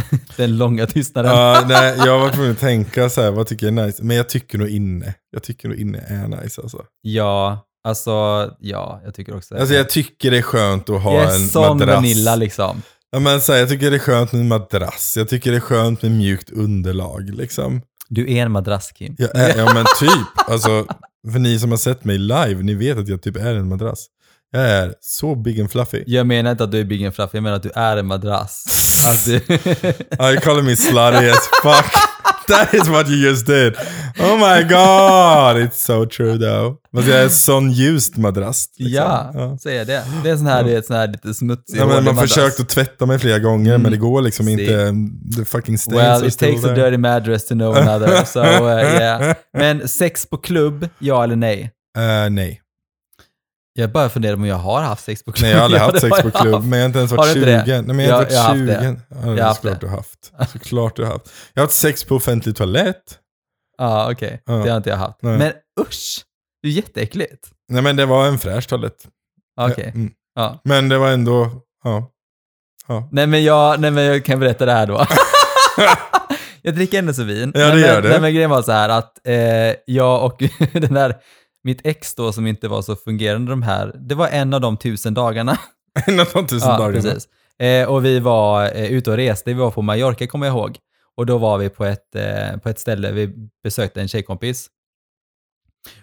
Den 0.36 0.58
långa 0.58 0.86
tystnaden. 0.86 1.30
Ja, 1.30 1.64
nej, 1.68 1.96
jag 1.96 2.18
var 2.18 2.30
tvungen 2.30 2.52
att 2.52 2.58
tänka 2.58 3.10
så 3.10 3.22
här, 3.22 3.30
vad 3.30 3.46
tycker 3.46 3.66
jag 3.66 3.78
är 3.78 3.86
nice? 3.86 4.02
Men 4.02 4.16
jag 4.16 4.28
tycker 4.28 4.58
nog 4.58 4.68
inne. 4.68 5.14
Jag 5.30 5.42
tycker 5.42 5.68
nog 5.68 5.78
inne 5.78 5.98
är 5.98 6.28
nice 6.28 6.62
alltså. 6.62 6.84
Ja, 7.00 7.66
alltså, 7.84 8.10
ja, 8.60 9.00
jag 9.04 9.14
tycker 9.14 9.36
också 9.36 9.56
Alltså 9.56 9.74
jag 9.74 9.90
tycker 9.90 10.30
det 10.30 10.38
är 10.38 10.42
skönt 10.42 10.90
att 10.90 11.02
ha 11.02 11.14
Jag 11.14 11.30
är 11.30 11.34
en 11.34 11.48
sån 11.48 11.78
madrass. 11.78 11.94
Vanilla 11.94 12.36
liksom. 12.36 12.82
Ja, 13.10 13.18
men 13.18 13.40
så 13.40 13.52
här, 13.52 13.58
jag 13.58 13.68
tycker 13.68 13.90
det 13.90 13.96
är 13.96 14.00
skönt 14.00 14.32
med 14.32 14.40
en 14.40 14.48
madrass. 14.48 15.14
Jag 15.16 15.28
tycker 15.28 15.50
det 15.50 15.56
är 15.56 15.60
skönt 15.60 16.02
med 16.02 16.12
mjukt 16.12 16.50
underlag 16.50 17.30
liksom. 17.30 17.82
Du 18.08 18.32
är 18.32 18.42
en 18.42 18.52
madrass, 18.52 18.92
Kim. 18.92 19.14
Jag 19.18 19.36
är, 19.36 19.58
ja 19.58 19.74
men 19.74 19.84
typ. 20.00 20.48
Alltså, 20.50 20.86
för 21.32 21.38
ni 21.38 21.58
som 21.58 21.70
har 21.70 21.78
sett 21.78 22.04
mig 22.04 22.18
live, 22.18 22.62
ni 22.62 22.74
vet 22.74 22.98
att 22.98 23.08
jag 23.08 23.22
typ 23.22 23.36
är 23.36 23.54
en 23.54 23.68
madrass. 23.68 24.06
Jag 24.50 24.62
är 24.62 24.94
så 25.00 25.34
big 25.34 25.60
and 25.60 25.70
fluffy. 25.70 26.04
Jag 26.06 26.26
menar 26.26 26.50
inte 26.50 26.64
att 26.64 26.72
du 26.72 26.80
är 26.80 26.84
big 26.84 27.04
and 27.04 27.14
fluffy, 27.14 27.36
jag 27.36 27.42
menar 27.42 27.56
att 27.56 27.62
du 27.62 27.70
är 27.74 27.96
en 27.96 28.06
madrass. 28.06 28.64
Att 29.08 29.24
du... 29.24 29.32
You 30.32 30.40
calling 30.40 30.64
me 30.64 30.76
slutty 30.76 31.30
as 31.30 31.48
fuck. 31.62 32.07
That 32.48 32.74
is 32.74 32.88
what 32.88 33.08
you 33.08 33.16
just 33.30 33.46
did. 33.46 33.74
Oh 34.20 34.36
my 34.36 34.62
god, 34.68 35.56
it's 35.56 35.76
so 35.84 36.06
true 36.06 36.38
though. 36.38 36.76
Jag 36.90 37.08
är 37.08 37.22
en 37.24 37.30
sån 37.30 37.70
ljust 37.72 38.16
madrass. 38.16 38.66
liksom. 38.78 38.94
ja, 39.04 39.30
ja. 39.34 39.58
så 39.58 39.68
är 39.68 39.84
det. 39.84 40.04
Det 40.24 40.30
är 40.30 40.36
sån 40.36 40.46
här, 40.46 40.64
det 40.64 40.72
är 40.76 40.82
sån 40.82 40.96
här 40.96 41.08
lite 41.08 41.34
smutsig 41.34 41.76
Ja, 41.78 41.86
men 41.86 41.94
man 41.94 42.06
har 42.06 42.12
madrass. 42.12 42.32
försökt 42.34 42.60
att 42.60 42.68
tvätta 42.68 43.06
mig 43.06 43.18
flera 43.18 43.38
gånger 43.38 43.70
men 43.72 43.80
Mm. 43.80 43.90
det 43.92 43.96
går 43.98 44.22
liksom 44.22 44.46
See. 44.46 44.52
inte. 44.52 44.94
The 45.38 45.44
fucking 45.44 45.78
stains 45.78 45.96
Well, 46.02 46.26
it 46.28 46.38
takes 46.38 46.64
a 46.64 46.68
there. 46.68 46.84
dirty 46.84 46.96
mattress 46.98 47.46
to 47.46 47.54
know 47.54 47.76
another. 47.76 48.24
So, 48.24 48.40
uh, 48.40 48.82
yeah. 48.82 49.34
Men 49.58 49.88
sex 49.88 50.26
på 50.26 50.36
klubb, 50.36 50.88
ja 50.98 51.24
eller 51.24 51.36
nej? 51.36 51.70
Eh, 51.98 52.30
nej. 52.30 52.60
Jag 53.78 53.90
bara 53.90 54.08
funderar 54.08 54.34
om 54.34 54.44
jag 54.44 54.56
har 54.56 54.82
haft 54.82 55.04
sex 55.04 55.22
på 55.22 55.32
klubb. 55.32 55.42
Nej, 55.42 55.50
jag 55.50 55.58
har 55.58 55.64
aldrig 55.64 55.82
haft 55.82 55.94
det 55.94 56.00
sex 56.00 56.22
på 56.22 56.30
klubb, 56.30 56.64
men 56.64 56.78
jag 56.78 56.84
har 56.84 56.86
inte 56.86 56.98
ens 56.98 57.12
varit 57.12 57.34
du 57.34 57.40
20. 57.40 57.50
inte 57.50 57.72
det? 57.72 57.82
Nej, 57.82 57.96
men 57.96 58.06
jag 58.06 58.14
har 58.14 58.22
inte 58.22 58.34
varit 58.34 58.46
haft 58.46 58.58
20. 58.58 58.66
det. 58.66 59.00
Ja, 59.08 59.16
det 59.16 59.42
är 59.42 59.52
såklart 59.52 59.80
det. 59.80 59.86
du 59.86 59.90
har 59.90 59.96
haft. 59.96 60.32
Såklart 60.52 60.96
du 60.96 61.04
har 61.04 61.12
haft. 61.12 61.30
Jag 61.54 61.62
har 61.62 61.66
haft 61.66 61.78
sex 61.78 62.04
på 62.04 62.16
offentlig 62.16 62.56
toalett. 62.56 63.18
Ja, 63.78 64.12
okej. 64.12 64.42
Ja. 64.46 64.52
Det 64.52 64.70
har 64.70 64.76
inte 64.76 64.90
jag 64.90 64.96
haft. 64.96 65.22
Nej. 65.22 65.38
Men 65.38 65.52
usch! 65.80 66.24
Det 66.62 66.68
är 66.68 66.72
jätteäckligt. 66.72 67.48
Nej 67.68 67.82
men 67.82 67.96
det 67.96 68.06
var 68.06 68.26
en 68.26 68.38
fräsch 68.38 68.68
toalett. 68.68 69.06
Okej. 69.60 69.92
Mm. 69.94 70.10
Ja. 70.34 70.60
Men 70.64 70.88
det 70.88 70.98
var 70.98 71.10
ändå, 71.10 71.50
ja. 71.84 72.10
ja. 72.88 73.08
Nej 73.12 73.26
men, 73.26 73.44
jag, 73.44 73.80
nej 73.80 73.90
men 73.90 74.04
jag 74.04 74.24
kan 74.24 74.40
berätta 74.40 74.66
det 74.66 74.72
här 74.72 74.86
då. 74.86 75.06
jag 76.62 76.74
dricker 76.74 76.98
ändå 76.98 77.12
så 77.12 77.24
vin. 77.24 77.52
Ja, 77.54 77.60
det 77.60 77.74
nej, 77.74 77.80
gör 77.80 77.94
men, 77.94 78.02
du. 78.02 78.08
Nej 78.08 78.20
men 78.20 78.34
grejen 78.34 78.50
var 78.50 78.62
så 78.62 78.72
här 78.72 78.88
att 78.88 79.26
eh, 79.26 79.74
jag 79.86 80.24
och 80.24 80.42
den 80.72 80.94
där, 80.94 81.16
mitt 81.68 81.86
ex 81.86 82.14
då 82.14 82.32
som 82.32 82.46
inte 82.46 82.68
var 82.68 82.82
så 82.82 82.96
fungerande 82.96 83.52
de 83.52 83.62
här, 83.62 83.92
det 83.94 84.14
var 84.14 84.28
en 84.28 84.54
av 84.54 84.60
de 84.60 84.76
tusen 84.76 85.14
dagarna. 85.14 85.58
En 86.06 86.20
av 86.20 86.26
de 86.32 86.46
tusen 86.46 86.68
ja, 86.68 86.78
dagarna. 86.78 87.02
precis. 87.02 87.28
Eh, 87.58 87.88
och 87.88 88.04
vi 88.04 88.20
var 88.20 88.64
eh, 88.64 88.92
ute 88.92 89.10
och 89.10 89.16
reste, 89.16 89.50
vi 89.50 89.60
var 89.60 89.70
på 89.70 89.82
Mallorca 89.82 90.26
kommer 90.26 90.46
jag 90.46 90.56
ihåg. 90.56 90.78
Och 91.16 91.26
då 91.26 91.38
var 91.38 91.58
vi 91.58 91.68
på 91.68 91.84
ett, 91.84 92.14
eh, 92.14 92.56
på 92.56 92.68
ett 92.68 92.78
ställe, 92.78 93.12
vi 93.12 93.50
besökte 93.62 94.00
en 94.00 94.08
tjejkompis. 94.08 94.68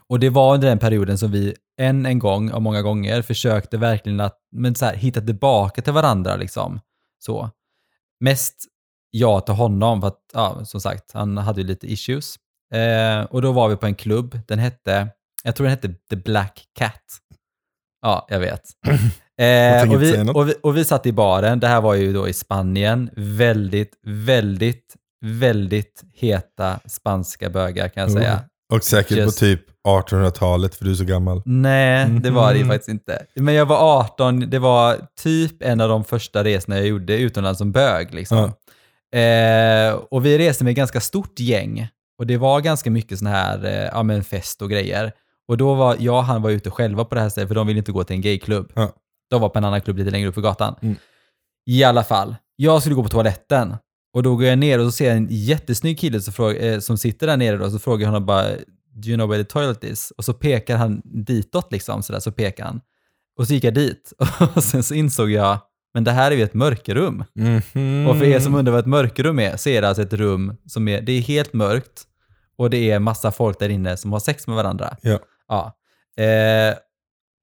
Och 0.09 0.19
det 0.19 0.29
var 0.29 0.53
under 0.53 0.67
den 0.67 0.79
perioden 0.79 1.17
som 1.17 1.31
vi 1.31 1.55
än 1.81 2.05
en 2.05 2.19
gång, 2.19 2.51
och 2.51 2.61
många 2.61 2.81
gånger, 2.81 3.21
försökte 3.21 3.77
verkligen 3.77 4.19
att 4.19 4.39
men 4.51 4.75
så 4.75 4.85
här, 4.85 4.95
hitta 4.95 5.21
tillbaka 5.21 5.81
till 5.81 5.93
varandra. 5.93 6.35
Liksom. 6.35 6.79
Så. 7.19 7.49
Mest 8.19 8.55
jag 9.11 9.45
till 9.45 9.55
honom, 9.55 10.01
för 10.01 10.07
att 10.07 10.21
ja, 10.33 10.65
som 10.65 10.81
sagt, 10.81 11.11
han 11.13 11.37
hade 11.37 11.61
ju 11.61 11.67
lite 11.67 11.91
issues. 11.91 12.35
Eh, 12.73 13.23
och 13.23 13.41
då 13.41 13.51
var 13.51 13.69
vi 13.69 13.75
på 13.75 13.85
en 13.85 13.95
klubb, 13.95 14.39
den 14.47 14.59
hette, 14.59 15.07
jag 15.45 15.55
tror 15.55 15.65
den 15.65 15.71
hette 15.71 15.93
The 16.09 16.15
Black 16.15 16.63
Cat. 16.79 17.01
Ja, 18.01 18.27
jag 18.29 18.39
vet. 18.39 18.61
Eh, 19.37 19.91
och, 19.91 20.01
vi, 20.03 20.29
och, 20.33 20.49
vi, 20.49 20.53
och 20.63 20.77
vi 20.77 20.85
satt 20.85 21.05
i 21.05 21.11
baren, 21.13 21.59
det 21.59 21.67
här 21.67 21.81
var 21.81 21.93
ju 21.95 22.13
då 22.13 22.27
i 22.27 22.33
Spanien, 22.33 23.09
väldigt, 23.15 23.93
väldigt, 24.07 24.95
väldigt 25.25 26.03
heta 26.13 26.79
spanska 26.87 27.49
bögar 27.49 27.87
kan 27.89 28.01
jag 28.03 28.09
Oh. 28.11 28.17
säga. 28.17 28.39
Och 28.73 28.83
säkert 28.83 29.17
Just- 29.17 29.39
på 29.39 29.45
typ 29.45 29.61
1800-talet 29.87 30.75
för 30.75 30.85
du 30.85 30.91
är 30.91 30.95
så 30.95 31.03
gammal. 31.03 31.41
Nej, 31.45 32.09
det 32.23 32.31
var 32.31 32.51
det 32.51 32.57
ju 32.57 32.63
Mhm. 32.63 32.71
faktiskt 32.73 32.89
inte. 32.89 33.25
Men 33.35 33.53
jag 33.53 33.65
var 33.65 33.99
18, 33.99 34.39
det 34.49 34.59
var 34.59 34.97
typ 35.23 35.61
en 35.63 35.81
av 35.81 35.89
de 35.89 36.03
första 36.05 36.43
resorna 36.43 36.77
jag 36.77 36.87
gjorde 36.87 37.17
utomlands 37.17 37.57
som 37.57 37.71
bög. 37.71 38.13
Liksom. 38.13 38.51
Eh, 39.15 39.93
och 40.11 40.25
vi 40.25 40.37
reste 40.37 40.63
med 40.63 40.71
ett 40.71 40.77
ganska 40.77 41.01
stort 41.01 41.39
gäng. 41.39 41.87
Och 42.19 42.27
det 42.27 42.37
var 42.37 42.61
ganska 42.61 42.91
mycket 42.91 43.17
sån 43.19 43.27
här 43.27 43.65
eh, 43.65 43.89
ja, 43.93 44.03
men 44.03 44.23
fest 44.23 44.61
och 44.61 44.69
grejer. 44.69 45.11
Och 45.47 45.57
då 45.57 45.73
var 45.73 45.95
jag 45.99 46.17
och 46.17 46.23
han 46.23 46.41
var 46.41 46.49
ute 46.49 46.69
själva 46.69 47.05
på 47.05 47.15
det 47.15 47.21
här 47.21 47.29
stället, 47.29 47.47
för 47.47 47.55
de 47.55 47.67
ville 47.67 47.77
inte 47.77 47.91
gå 47.91 48.03
till 48.03 48.15
en 48.15 48.21
gayklubb. 48.21 48.71
Ja. 48.75 48.91
De 49.29 49.41
var 49.41 49.49
på 49.49 49.57
en 49.57 49.65
annan 49.65 49.81
klubb 49.81 49.97
lite 49.97 50.11
längre 50.11 50.27
upp 50.27 50.33
för 50.33 50.41
gatan. 50.41 50.75
Mm. 50.81 50.95
I 51.65 51.83
alla 51.83 52.03
fall, 52.03 52.35
jag 52.55 52.81
skulle 52.81 52.95
gå 52.95 53.03
på 53.03 53.09
toaletten. 53.09 53.75
Och 54.13 54.23
då 54.23 54.35
går 54.35 54.45
jag 54.45 54.57
ner 54.57 54.79
och 54.79 54.85
så 54.85 54.91
ser 54.91 55.07
jag 55.07 55.17
en 55.17 55.27
jättesnygg 55.29 55.99
kille 55.99 56.21
som, 56.21 56.33
fråga, 56.33 56.59
eh, 56.59 56.79
som 56.79 56.97
sitter 56.97 57.27
där 57.27 57.37
nere 57.37 57.57
då, 57.57 57.71
så 57.71 57.79
frågar 57.79 58.01
jag 58.01 58.07
honom 58.07 58.25
bara 58.25 58.47
Do 58.95 59.09
you 59.09 59.17
know 59.17 59.29
where 59.29 59.43
the 59.43 59.49
toilet 59.49 59.83
is? 59.83 60.11
Och 60.17 60.25
så 60.25 60.33
pekar 60.33 60.77
han 60.77 61.01
ditåt 61.03 61.71
liksom, 61.71 62.03
så 62.03 62.13
där, 62.13 62.19
så 62.19 62.31
pekar 62.31 62.65
han. 62.65 62.81
Och 63.37 63.47
så 63.47 63.53
gick 63.53 63.63
jag 63.63 63.73
dit 63.73 64.13
och 64.55 64.63
sen 64.63 64.83
så 64.83 64.93
insåg 64.93 65.31
jag, 65.31 65.57
men 65.93 66.03
det 66.03 66.11
här 66.11 66.31
är 66.31 66.35
ju 66.35 66.43
ett 66.43 66.53
mörkerrum. 66.53 67.23
Mhm. 67.35 68.07
Och 68.07 68.17
för 68.17 68.25
er 68.25 68.39
som 68.39 68.55
undrar 68.55 68.71
vad 68.71 68.79
ett 68.79 68.85
mörkerrum 68.85 69.39
är, 69.39 69.57
så 69.57 69.69
är 69.69 69.81
det 69.81 69.87
alltså 69.87 70.01
ett 70.01 70.13
rum 70.13 70.57
som 70.65 70.87
är, 70.87 71.01
det 71.01 71.11
är 71.11 71.21
helt 71.21 71.53
mörkt 71.53 72.03
och 72.57 72.69
det 72.69 72.91
är 72.91 72.99
massa 72.99 73.31
folk 73.31 73.59
där 73.59 73.69
inne 73.69 73.97
som 73.97 74.11
har 74.13 74.19
sex 74.19 74.47
med 74.47 74.55
varandra. 74.55 74.97
Ja. 75.01 75.19
Ja. 75.47 75.77
Eh, 76.23 76.75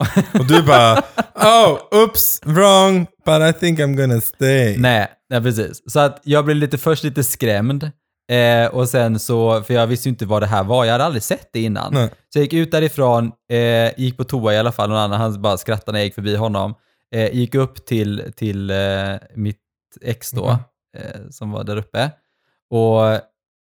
Och 0.39 0.47
du 0.47 0.63
bara, 0.63 1.03
oh, 1.35 2.03
oops, 2.03 2.41
wrong, 2.45 3.07
but 3.25 3.57
I 3.57 3.61
think 3.61 3.79
I'm 3.79 3.95
gonna 3.95 4.21
stay. 4.21 4.77
nej, 4.79 5.09
nej, 5.31 5.43
precis. 5.43 5.93
Så 5.93 6.01
att 6.01 6.21
jag 6.23 6.45
blev 6.45 6.57
lite, 6.57 6.79
först 6.79 7.05
lite 7.05 7.25
skrämd. 7.25 7.91
Eh, 8.31 8.67
och 8.67 8.89
sen 8.89 9.19
så, 9.19 9.63
för 9.63 9.75
jag 9.75 9.87
visste 9.87 10.09
ju 10.09 10.11
inte 10.11 10.27
vad 10.27 10.43
det 10.43 10.47
här 10.47 10.65
var, 10.65 10.85
jag 10.85 10.93
hade 10.93 11.05
aldrig 11.05 11.23
sett 11.23 11.49
det 11.53 11.61
innan. 11.61 11.95
Nej. 11.95 12.09
Så 12.09 12.39
jag 12.39 12.43
gick 12.43 12.53
ut 12.53 12.71
därifrån, 12.73 13.33
eh, 13.51 14.01
gick 14.01 14.17
på 14.17 14.25
toa 14.25 14.55
i 14.55 14.59
alla 14.59 14.73
fall, 14.73 14.89
någon 14.89 14.99
annan 14.99 15.21
han 15.21 15.43
bara 15.43 15.57
skrattade 15.57 15.93
när 15.93 15.99
jag 15.99 16.05
gick 16.05 16.15
förbi 16.15 16.37
honom. 16.37 16.75
Eh, 17.15 17.35
gick 17.35 17.55
upp 17.55 17.87
till, 17.87 18.33
till 18.37 18.71
eh, 18.71 19.15
mitt 19.35 19.61
ex 20.01 20.31
då, 20.31 20.59
eh, 20.99 21.21
som 21.31 21.51
var 21.51 21.65
där 21.65 21.77
uppe. 21.77 22.11
Och 22.71 23.21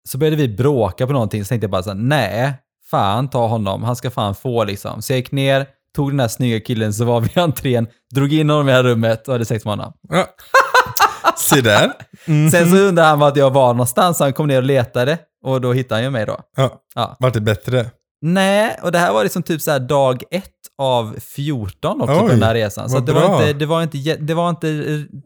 så 0.09 0.19
började 0.19 0.37
vi 0.37 0.49
bråka 0.49 1.07
på 1.07 1.13
någonting, 1.13 1.45
så 1.45 1.49
tänkte 1.49 1.65
jag 1.65 1.71
bara 1.71 1.83
så 1.83 1.95
nej, 1.95 2.55
fan 2.91 3.31
ta 3.31 3.47
honom, 3.47 3.83
han 3.83 3.97
ska 3.97 4.11
fan 4.11 4.35
få 4.35 4.65
liksom. 4.65 5.03
Så 5.03 5.13
jag 5.13 5.17
gick 5.19 5.33
ner, 5.33 5.67
tog 5.97 6.11
den 6.13 6.21
här 6.21 6.29
snygga 6.29 6.61
killen 6.61 6.93
som 6.93 7.07
var 7.07 7.21
vid 7.21 7.39
entrén, 7.39 7.87
drog 8.15 8.33
in 8.33 8.51
honom 8.51 8.69
i 8.69 8.71
det 8.73 8.77
här 8.77 8.83
rummet 8.85 9.29
och 9.29 9.35
hade 9.35 9.45
sex 9.45 9.65
med 9.65 9.73
honom. 9.73 9.93
Ja. 10.09 10.27
Se 11.39 11.61
där. 11.61 11.93
Mhm. 12.27 12.51
Sen 12.51 12.71
så 12.71 12.77
undrade 12.77 13.09
han 13.09 13.19
vart 13.19 13.37
jag 13.37 13.51
var 13.51 13.69
någonstans, 13.75 14.19
så 14.19 14.25
han 14.25 14.33
kom 14.33 14.47
ner 14.47 14.57
och 14.57 14.63
letade 14.63 15.19
och 15.45 15.61
då 15.61 15.73
hittade 15.73 15.95
han 15.95 16.05
ju 16.05 16.11
mig 16.11 16.27
då. 16.27 16.41
Ja, 16.57 16.73
Ja. 16.95 17.17
vart 17.19 17.35
det 17.35 17.41
bättre? 17.41 17.87
Nej, 18.21 18.79
och 18.83 18.93
det 18.93 18.99
här 18.99 19.13
var 19.13 19.23
liksom 19.23 19.43
typ 19.43 19.61
så 19.63 19.71
här 19.71 19.79
dag 19.79 20.23
ett 20.31 20.45
av 20.79 21.17
14 21.21 22.01
också 22.03 22.19
på 22.19 22.25
Oj, 22.25 22.31
den 22.31 22.43
här 22.43 22.55
resan. 22.55 22.91
Så 22.91 22.99
det, 22.99 23.13
var 23.13 23.35
inte, 23.41 23.53
det 23.53 23.67
var 23.67 23.83
inte, 23.83 23.99
det 24.17 24.35
var 24.35 24.51
inte, 24.51 24.67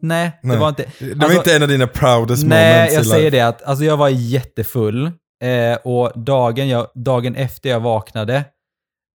nej, 0.01 0.39
det 0.41 0.47
Nej. 0.47 0.57
var 0.57 0.69
inte. 0.69 0.85
Det 0.99 1.15
var 1.15 1.23
Alltså, 1.23 1.37
inte 1.37 1.55
en 1.55 1.61
av 1.61 1.67
dina 1.67 1.87
proudest 1.87 2.45
Nej, 2.45 2.73
moments 2.75 2.93
jag 2.93 3.03
i 3.05 3.09
säger 3.09 3.31
det 3.31 3.41
att 3.41 3.63
alltså 3.63 3.85
jag 3.85 3.97
var 3.97 4.09
jättefull 4.09 5.11
eh, 5.43 5.75
och 5.83 6.11
dagen, 6.15 6.69
jag, 6.69 6.87
dagen 6.95 7.35
efter 7.35 7.69
jag 7.69 7.79
vaknade, 7.79 8.45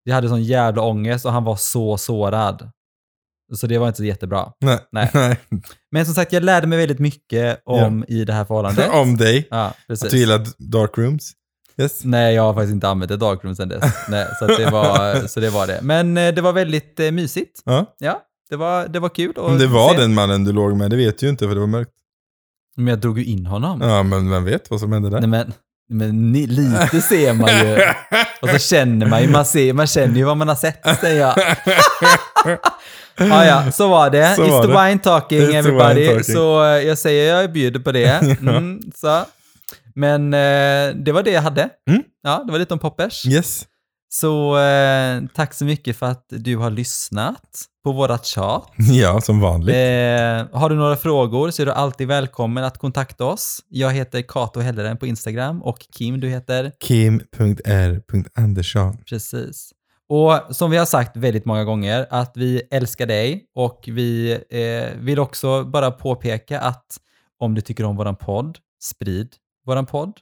jag 0.04 0.14
hade 0.14 0.28
sån 0.28 0.42
jävla 0.42 0.82
ångest 0.82 1.24
och 1.26 1.32
han 1.32 1.44
var 1.44 1.56
så 1.56 1.98
sårad. 1.98 2.70
Så 3.54 3.66
det 3.66 3.78
var 3.78 3.86
inte 3.86 3.96
så 3.96 4.04
jättebra. 4.04 4.52
Nej. 4.60 4.78
Nej. 4.92 5.10
Nej. 5.14 5.36
Men 5.90 6.04
som 6.04 6.14
sagt, 6.14 6.32
jag 6.32 6.42
lärde 6.42 6.66
mig 6.66 6.78
väldigt 6.78 6.98
mycket 6.98 7.62
om 7.64 8.04
i 8.08 8.24
det 8.24 8.32
här 8.32 8.44
förhållandet. 8.44 8.90
Om 8.92 9.16
dig. 9.16 9.48
Ja, 9.50 9.64
Att 9.66 9.76
precis. 9.86 10.10
du 10.10 10.18
gillar 10.18 10.46
dark 10.58 10.98
rooms. 10.98 11.32
Yes. 11.80 12.04
Nej, 12.04 12.34
jag 12.34 12.42
har 12.42 12.54
faktiskt 12.54 12.72
inte 12.72 12.88
använt 12.88 13.10
ett 13.10 13.20
darkroom 13.20 13.56
sedan 13.56 13.68
dess. 13.68 13.94
Nej, 14.08 14.26
så, 14.38 14.44
att 14.44 14.56
det 14.56 14.70
var, 14.70 15.26
så 15.26 15.40
det 15.40 15.50
var 15.50 15.66
det. 15.66 15.78
Men 15.82 16.16
eh, 16.16 16.34
det 16.34 16.40
var 16.40 16.52
väldigt 16.52 17.00
eh, 17.00 17.10
mysigt. 17.10 17.62
Ja. 17.64 17.94
Ja, 17.98 18.22
det 18.50 18.56
var, 18.56 18.88
det 18.88 19.00
var 19.00 19.08
kul. 19.08 19.30
att 19.30 19.38
Om 19.38 19.58
det 19.58 19.66
var 19.66 19.90
se. 19.94 20.00
den 20.00 20.14
mannen 20.14 20.44
du 20.44 20.52
låg 20.52 20.76
med, 20.76 20.90
det 20.90 20.96
vet 20.96 21.18
du 21.18 21.26
ju 21.26 21.30
inte 21.30 21.48
för 21.48 21.54
det 21.54 21.60
var 21.60 21.66
mörkt. 21.66 21.90
Men 22.76 22.86
jag 22.86 22.98
drog 22.98 23.18
ju 23.18 23.24
in 23.24 23.46
honom. 23.46 23.80
Ja, 23.80 24.02
men 24.02 24.30
vem 24.30 24.44
vet 24.44 24.70
vad 24.70 24.80
som 24.80 24.92
hände 24.92 25.10
där? 25.10 25.20
Nej, 25.20 25.28
men, 25.28 25.52
men 25.88 26.32
ni, 26.32 26.46
lite 26.46 27.00
ser 27.00 27.32
man 27.32 27.48
ju. 27.48 27.82
Och 28.40 28.48
så 28.48 28.58
känner 28.58 29.06
man 29.06 29.22
ju, 29.22 29.28
man, 29.28 29.44
ser, 29.44 29.72
man 29.72 29.86
känner 29.86 30.16
ju 30.16 30.24
vad 30.24 30.36
man 30.36 30.48
har 30.48 30.54
sett, 30.54 30.98
säger 31.00 31.20
jag. 31.20 31.34
Ja, 33.18 33.44
ja, 33.46 33.72
så 33.72 33.88
var 33.88 34.10
det. 34.10 34.34
Så 34.36 34.42
It's 34.42 34.50
var 34.50 34.62
the 34.62 34.72
det. 34.72 34.84
wine 34.88 34.98
talking 34.98 35.40
It's 35.40 35.54
everybody. 35.54 36.00
wine 36.00 36.14
talking. 36.18 36.34
Så 36.34 36.64
eh, 36.64 36.70
jag 36.82 36.98
säger 36.98 37.34
jag 37.36 37.52
bjuder 37.52 37.80
på 37.80 37.92
det. 37.92 38.22
Mm, 38.40 38.80
så. 38.94 39.24
Men 39.94 40.34
eh, 40.34 40.94
det 40.94 41.12
var 41.12 41.22
det 41.22 41.30
jag 41.30 41.42
hade. 41.42 41.68
Mm. 41.90 42.02
Ja, 42.22 42.42
det 42.46 42.52
var 42.52 42.58
lite 42.58 42.74
om 42.74 42.80
poppers. 42.80 43.26
Yes. 43.26 43.62
Så 44.08 44.58
eh, 44.58 45.22
tack 45.34 45.54
så 45.54 45.64
mycket 45.64 45.96
för 45.96 46.06
att 46.06 46.24
du 46.28 46.56
har 46.56 46.70
lyssnat 46.70 47.64
på 47.84 47.92
vårat 47.92 48.26
tjat. 48.26 48.72
Ja, 48.92 49.20
som 49.20 49.40
vanligt. 49.40 49.74
Eh, 49.74 50.58
har 50.60 50.70
du 50.70 50.76
några 50.76 50.96
frågor 50.96 51.50
så 51.50 51.62
är 51.62 51.66
du 51.66 51.72
alltid 51.72 52.08
välkommen 52.08 52.64
att 52.64 52.78
kontakta 52.78 53.24
oss. 53.24 53.60
Jag 53.68 53.92
heter 53.92 54.22
Kato 54.22 54.60
Helleren 54.60 54.96
på 54.96 55.06
Instagram 55.06 55.62
och 55.62 55.78
Kim, 55.92 56.20
du 56.20 56.28
heter? 56.28 56.72
Kim.r.Andersson. 56.80 58.98
Precis. 59.08 59.72
Och 60.08 60.56
som 60.56 60.70
vi 60.70 60.76
har 60.76 60.86
sagt 60.86 61.16
väldigt 61.16 61.44
många 61.44 61.64
gånger, 61.64 62.06
att 62.10 62.32
vi 62.36 62.62
älskar 62.70 63.06
dig 63.06 63.44
och 63.54 63.84
vi 63.86 64.32
eh, 64.50 64.98
vill 65.00 65.18
också 65.18 65.64
bara 65.64 65.90
påpeka 65.90 66.60
att 66.60 66.86
om 67.38 67.54
du 67.54 67.60
tycker 67.60 67.84
om 67.84 67.96
våran 67.96 68.16
podd, 68.16 68.58
sprid 68.82 69.34
våran 69.66 69.86
podd. 69.86 70.12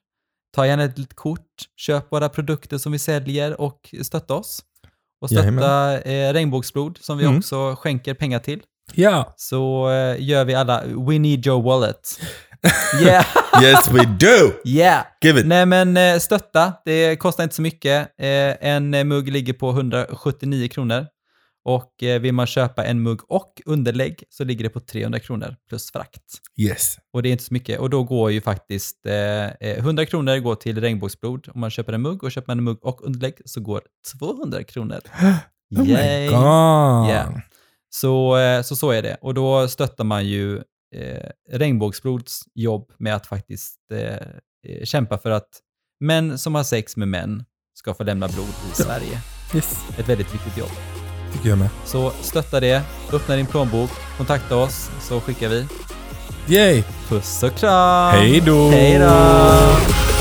Ta 0.57 0.67
gärna 0.67 0.85
ett 0.85 0.99
litet 0.99 1.17
kort, 1.17 1.41
köp 1.77 2.13
våra 2.13 2.29
produkter 2.29 2.79
som 2.79 2.93
vi 2.93 2.99
säljer 2.99 3.61
och 3.61 3.95
stötta 4.03 4.35
oss. 4.35 4.61
Och 5.21 5.31
stötta 5.31 6.01
eh, 6.01 6.33
Regnbågsblod 6.33 6.99
som 7.01 7.19
vi 7.19 7.25
Mm. 7.25 7.39
också 7.39 7.75
skänker 7.79 8.15
pengar 8.15 8.39
till. 8.39 8.63
Ja. 8.95 9.35
Så 9.37 9.91
eh, 9.91 10.17
gör 10.23 10.45
vi 10.45 10.55
alla, 10.55 10.83
we 10.85 11.19
need 11.19 11.47
your 11.47 11.63
wallet. 11.63 12.21
Yeah! 13.03 13.25
Yes 13.63 13.89
we 13.91 14.05
do! 14.05 14.53
yeah! 14.65 15.05
Give 15.23 15.41
it. 15.41 15.47
Nej 15.47 15.67
men 15.67 15.97
eh, 15.97 16.19
stötta, 16.19 16.73
det 16.85 17.17
kostar 17.17 17.43
inte 17.45 17.55
så 17.55 17.63
mycket. 17.63 18.09
Eh, 18.21 18.69
en 18.71 19.09
mugg 19.09 19.29
ligger 19.33 19.53
på 19.53 19.71
179 19.71 20.69
kronor. 20.69 21.07
Och 21.67 22.03
eh, 22.03 22.21
vill 22.21 22.33
man 22.33 22.47
köpa 22.47 22.85
en 22.85 23.03
mugg 23.03 23.21
och 23.29 23.63
underlägg 23.67 24.25
så 24.29 24.45
ligger 24.45 24.65
det 24.65 24.71
på 24.71 24.81
300 24.81 25.21
kronor 25.21 25.57
plus 25.69 25.91
frakt. 25.91 26.23
Yes. 26.57 26.99
Och 27.13 27.23
det 27.23 27.29
är 27.29 27.31
inte 27.31 27.45
så 27.45 27.55
mycket. 27.55 27.81
Och 27.81 27.91
då 27.91 28.03
går 28.05 28.31
ju 28.31 28.41
faktiskt 28.41 29.07
eh, 29.07 29.47
eh, 29.47 29.51
100 29.61 30.07
kronor 30.07 30.39
går 30.39 30.55
till 30.55 30.81
regnbågsblod 30.81 31.49
om 31.55 31.61
man 31.61 31.71
köper 31.71 31.93
en 31.93 32.03
mugg 32.03 32.25
och 32.25 32.33
köper 32.33 32.47
man 32.49 32.59
en 32.59 32.65
mugg 32.65 32.85
och 32.85 33.05
underlägg 33.05 33.35
så 33.45 33.61
går 33.61 33.83
200 34.19 34.65
kronor. 34.65 35.01
Oh 35.77 35.83
my 35.85 35.93
Yay. 35.93 36.29
god. 36.29 37.09
Yeah. 37.09 37.39
Så, 37.91 38.37
eh, 38.37 38.63
så 38.63 38.77
så 38.77 38.91
är 38.91 39.03
det. 39.03 39.17
Och 39.21 39.35
då 39.35 39.69
stöttar 39.69 40.05
man 40.05 40.27
ju 40.27 40.57
eh, 40.95 41.31
Regnbågsblods 41.51 42.43
jobb 42.55 42.93
med 42.99 43.15
att 43.17 43.27
faktiskt 43.27 43.81
eh, 43.93 44.15
eh, 44.15 44.85
kämpa 44.85 45.19
för 45.19 45.31
att 45.31 45.49
män 46.01 46.39
som 46.39 46.55
har 46.55 46.65
sex 46.65 46.97
med 46.97 47.09
män 47.09 47.45
ska 47.75 47.95
få 47.95 48.05
lämna 48.05 48.29
blod 48.29 48.49
i 48.73 48.75
Sverige. 48.75 49.21
Yes. 49.55 49.85
Ett 49.99 50.09
väldigt 50.09 50.35
viktigt 50.35 50.59
jobb. 50.59 50.96
Tycker 51.37 51.49
jag 51.49 51.59
med. 51.59 51.69
Så 51.85 52.13
stötta 52.23 52.61
det, 52.61 52.83
öppna 53.13 53.37
din 53.37 53.47
plånbok, 53.47 53.91
kontakta 54.17 54.57
oss 54.57 54.91
så 55.01 55.21
skickar 55.21 55.49
vi. 55.49 55.67
Yay! 56.47 56.83
Puss 57.09 57.43
och 57.43 57.55
kram! 57.55 58.11
Hej 58.11 58.41
då! 58.41 58.71
Hej 58.71 58.99
då! 58.99 60.16